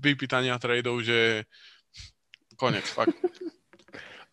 [0.00, 1.44] vypýtania tradeov, že
[2.56, 3.14] konec, fakt.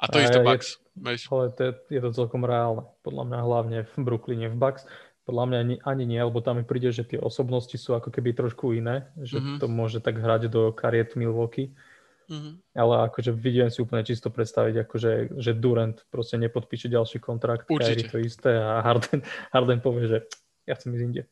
[0.01, 0.81] A to isté Bucks.
[0.97, 1.61] Je, ale to
[1.93, 2.89] je, to celkom reálne.
[3.05, 4.89] Podľa mňa hlavne v Brooklyne, v Bucks.
[5.29, 8.33] Podľa mňa ani, ani nie, lebo tam mi príde, že tie osobnosti sú ako keby
[8.33, 9.61] trošku iné, že mm-hmm.
[9.61, 11.77] to môže tak hrať do kariet Milwaukee.
[12.25, 12.53] Mm-hmm.
[12.73, 18.07] Ale akože vidím si úplne čisto predstaviť, akože, že Durant proste nepodpíše ďalší kontrakt, Kyrie
[18.07, 19.21] to isté a Harden,
[19.53, 20.17] Harden povie, že
[20.65, 21.23] ja chcem ísť inde.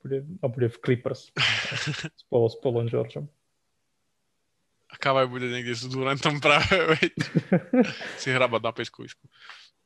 [0.00, 1.28] Bude, a bude v Clippers
[2.24, 3.28] spolu s Paulom Georgeom.
[4.90, 7.12] A Kavaj bude niekde s Durantom práve, veď.
[8.22, 9.22] si hrabať na peskovisku.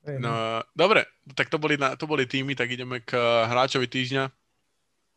[0.05, 3.17] No, dobre, tak to boli, to boli týmy, tak ideme k
[3.49, 4.25] hráčovi týždňa.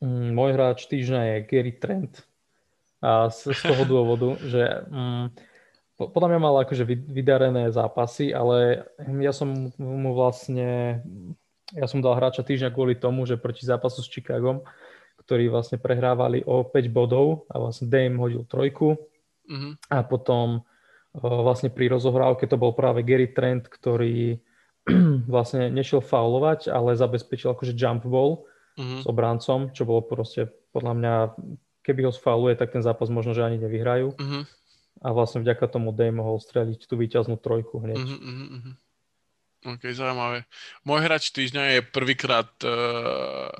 [0.03, 2.23] Mm, môj hráč týždňa je Gary Trent.
[3.03, 5.25] A z, z toho dôvodu, že mm,
[5.99, 8.87] podľa mňa mal akože vydarené zápasy, ale
[9.21, 11.01] ja som mu vlastne
[11.75, 14.63] ja som dal hráča týždňa kvôli tomu, že proti zápasu s Chicagom,
[15.27, 18.95] ktorí vlastne prehrávali o 5 bodov a vlastne Dame hodil trojku
[19.43, 19.91] mm-hmm.
[19.91, 20.63] a potom
[21.19, 24.39] vlastne pri rozohrávke to bol práve Gary Trent, ktorý
[25.33, 28.47] vlastne nešiel faulovať, ale zabezpečil akože jump ball
[28.79, 29.03] mm-hmm.
[29.03, 31.13] s obrancom, čo bolo proste podľa mňa,
[31.83, 34.15] keby ho sfauluje, tak ten zápas možno, že ani nevyhrajú.
[34.15, 34.43] Mm-hmm.
[35.03, 37.99] A vlastne vďaka tomu Dame mohol streliť tú výťaznú trojku hneď.
[37.99, 38.73] Mm-hmm.
[39.75, 40.47] OK, zaujímavé.
[40.87, 43.51] Môj hráč týždňa je prvýkrát uh,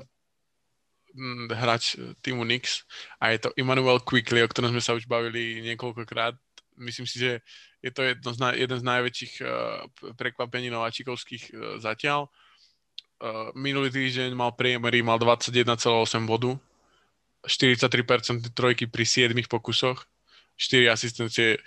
[1.50, 2.86] hráč týmu Nix
[3.18, 6.38] a je to Immanuel Quickly, o ktorom sme sa už bavili niekoľkokrát.
[6.78, 7.42] Myslím si, že
[7.82, 9.48] je to jedno z, jeden z najväčších uh,
[10.14, 12.30] prekvapení nováčikovských uh, zatiaľ.
[13.18, 16.54] Uh, minulý týždeň mal priemery, mal 21,8 bodu,
[17.46, 20.06] 43% trojky pri 7 pokusoch,
[20.58, 21.58] 4 asistencie,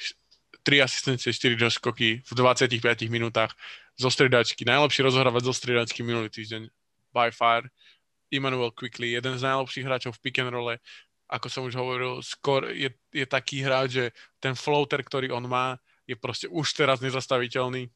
[0.63, 3.51] 3 asistencie, 4 doskoky v 25 minútach
[3.99, 4.63] zo stredačky.
[4.63, 6.71] Najlepší rozhrávať zo stredačky minulý týždeň
[7.11, 7.67] by far.
[8.31, 10.79] Immanuel Quickly, jeden z najlepších hráčov v pick and rolle,
[11.31, 14.05] ako som už hovoril, skôr je, je taký hráč, že
[14.43, 17.87] ten floater, ktorý on má, je proste už teraz nezastaviteľný.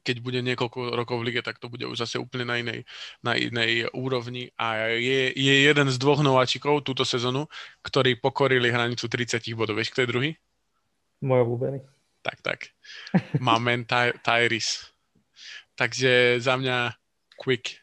[0.00, 2.80] Keď bude niekoľko rokov v lige, tak to bude už zase úplne na inej,
[3.20, 4.48] na inej úrovni.
[4.56, 7.48] A je, je jeden z dvoch nováčikov túto sezónu,
[7.84, 9.76] ktorí pokorili hranicu 30 bodov.
[9.76, 10.30] Vieš, kto je druhý?
[11.20, 11.84] Môj obľúbený.
[12.20, 12.60] Tak, tak.
[13.40, 14.92] Máme Ty- Tyrese.
[15.76, 16.96] Takže za mňa
[17.40, 17.79] quick.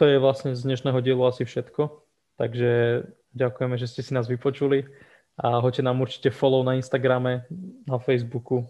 [0.00, 2.00] To je vlastne z dnešného dielu asi všetko.
[2.40, 3.04] Takže
[3.36, 4.88] ďakujeme, že ste si nás vypočuli
[5.36, 7.44] a hoďte nám určite follow na Instagrame,
[7.84, 8.64] na Facebooku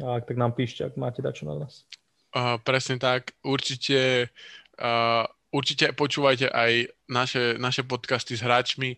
[0.00, 1.84] a tak nám píšte, ak máte dačo na nás.
[2.32, 3.36] Uh, presne tak.
[3.44, 4.32] Určite,
[4.80, 8.96] uh, určite počúvajte aj naše, naše podcasty s hráčmi.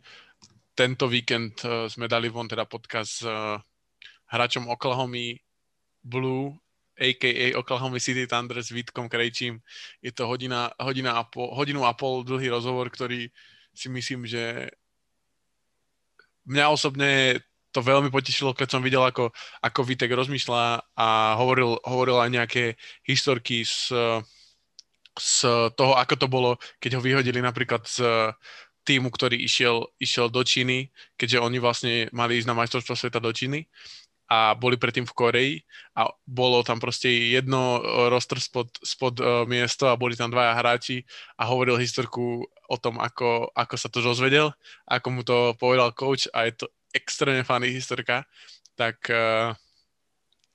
[0.78, 3.58] Tento víkend uh, sme dali von teda podcast s uh,
[4.30, 5.34] hráčom Oklahoma
[5.98, 6.61] Blue,
[6.98, 7.56] a.k.a.
[7.56, 9.60] Oklahoma City Thunder s Vítkom Krejčím.
[10.04, 13.32] Je to hodina, hodina a pol, hodinu a pol dlhý rozhovor, ktorý
[13.72, 14.68] si myslím, že
[16.44, 17.40] mňa osobne
[17.72, 19.32] to veľmi potešilo, keď som videl, ako,
[19.64, 21.08] ako Vitek rozmýšľa a
[21.40, 22.64] hovoril, hovoril aj nejaké
[23.08, 23.96] historky z,
[25.16, 25.36] z
[25.72, 28.04] toho, ako to bolo, keď ho vyhodili napríklad z
[28.84, 33.32] týmu, ktorý išiel, išiel do Číny, keďže oni vlastne mali ísť na majstrovstvo sveta do
[33.32, 33.64] Číny
[34.32, 35.54] a boli predtým v Koreji
[35.92, 40.56] a bolo tam proste jedno eh, roster spod, spod uh, miesto a boli tam dvaja
[40.56, 41.04] hráči
[41.36, 44.56] a hovoril historku o tom, ako, ako sa to dozvedel,
[44.88, 46.66] ako mu to povedal coach a je to
[46.96, 48.24] extrémne funny historka,
[48.72, 49.52] tak, uh,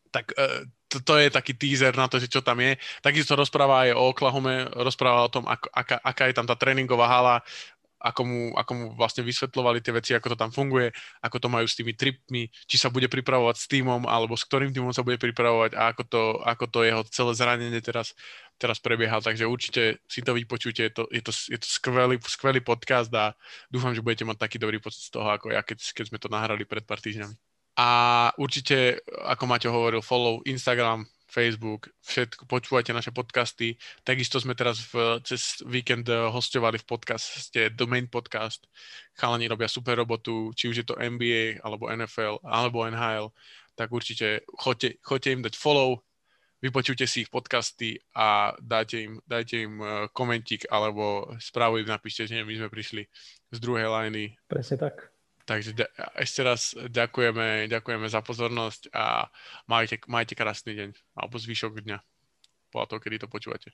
[0.09, 2.79] tak uh, to, to je taký teaser na to, že čo tam je.
[3.03, 7.05] Takisto rozpráva aj o Oklahome, rozpráva o tom, ako, aká, aká je tam tá tréningová
[7.11, 7.43] hala,
[8.07, 11.67] ako mu, ako mu vlastne vysvetľovali tie veci, ako to tam funguje, ako to majú
[11.67, 15.19] s tými tripmi, či sa bude pripravovať s týmom, alebo s ktorým týmom sa bude
[15.19, 18.15] pripravovať a ako to, ako to jeho celé zranenie teraz,
[18.55, 19.19] teraz prebieha.
[19.19, 23.35] Takže určite si to vypočujte, je to, je to, je to skvelý, skvelý podcast a
[23.67, 26.31] dúfam, že budete mať taký dobrý pocit z toho, ako ja, keď, keď sme to
[26.31, 27.35] nahrali pred pár týždňami.
[27.77, 27.89] A
[28.41, 33.75] určite, ako Maťo hovoril, follow Instagram, Facebook, všetko, počúvajte naše podcasty.
[34.07, 38.63] Takisto sme teraz v, cez víkend eh, hostovali v podcaste Domain Podcast.
[39.19, 43.35] Chalani robia super robotu, či už je to NBA, alebo NFL, alebo NHL,
[43.75, 45.99] tak určite choďte, choďte im dať follow,
[46.63, 52.47] vypočujte si ich podcasty a dajte im, dajte im eh, komentík alebo správu napíšte, že
[52.47, 53.03] my sme prišli
[53.51, 54.31] z druhej liney.
[54.47, 55.16] Presne tak.
[55.47, 55.79] Takže
[56.19, 59.31] ešte raz ďakujeme, ďakujeme za pozornosť a
[59.71, 61.97] majte, majte krásny deň alebo zvyšok dňa.
[62.67, 63.71] Podľa toho, kedy to počúvate.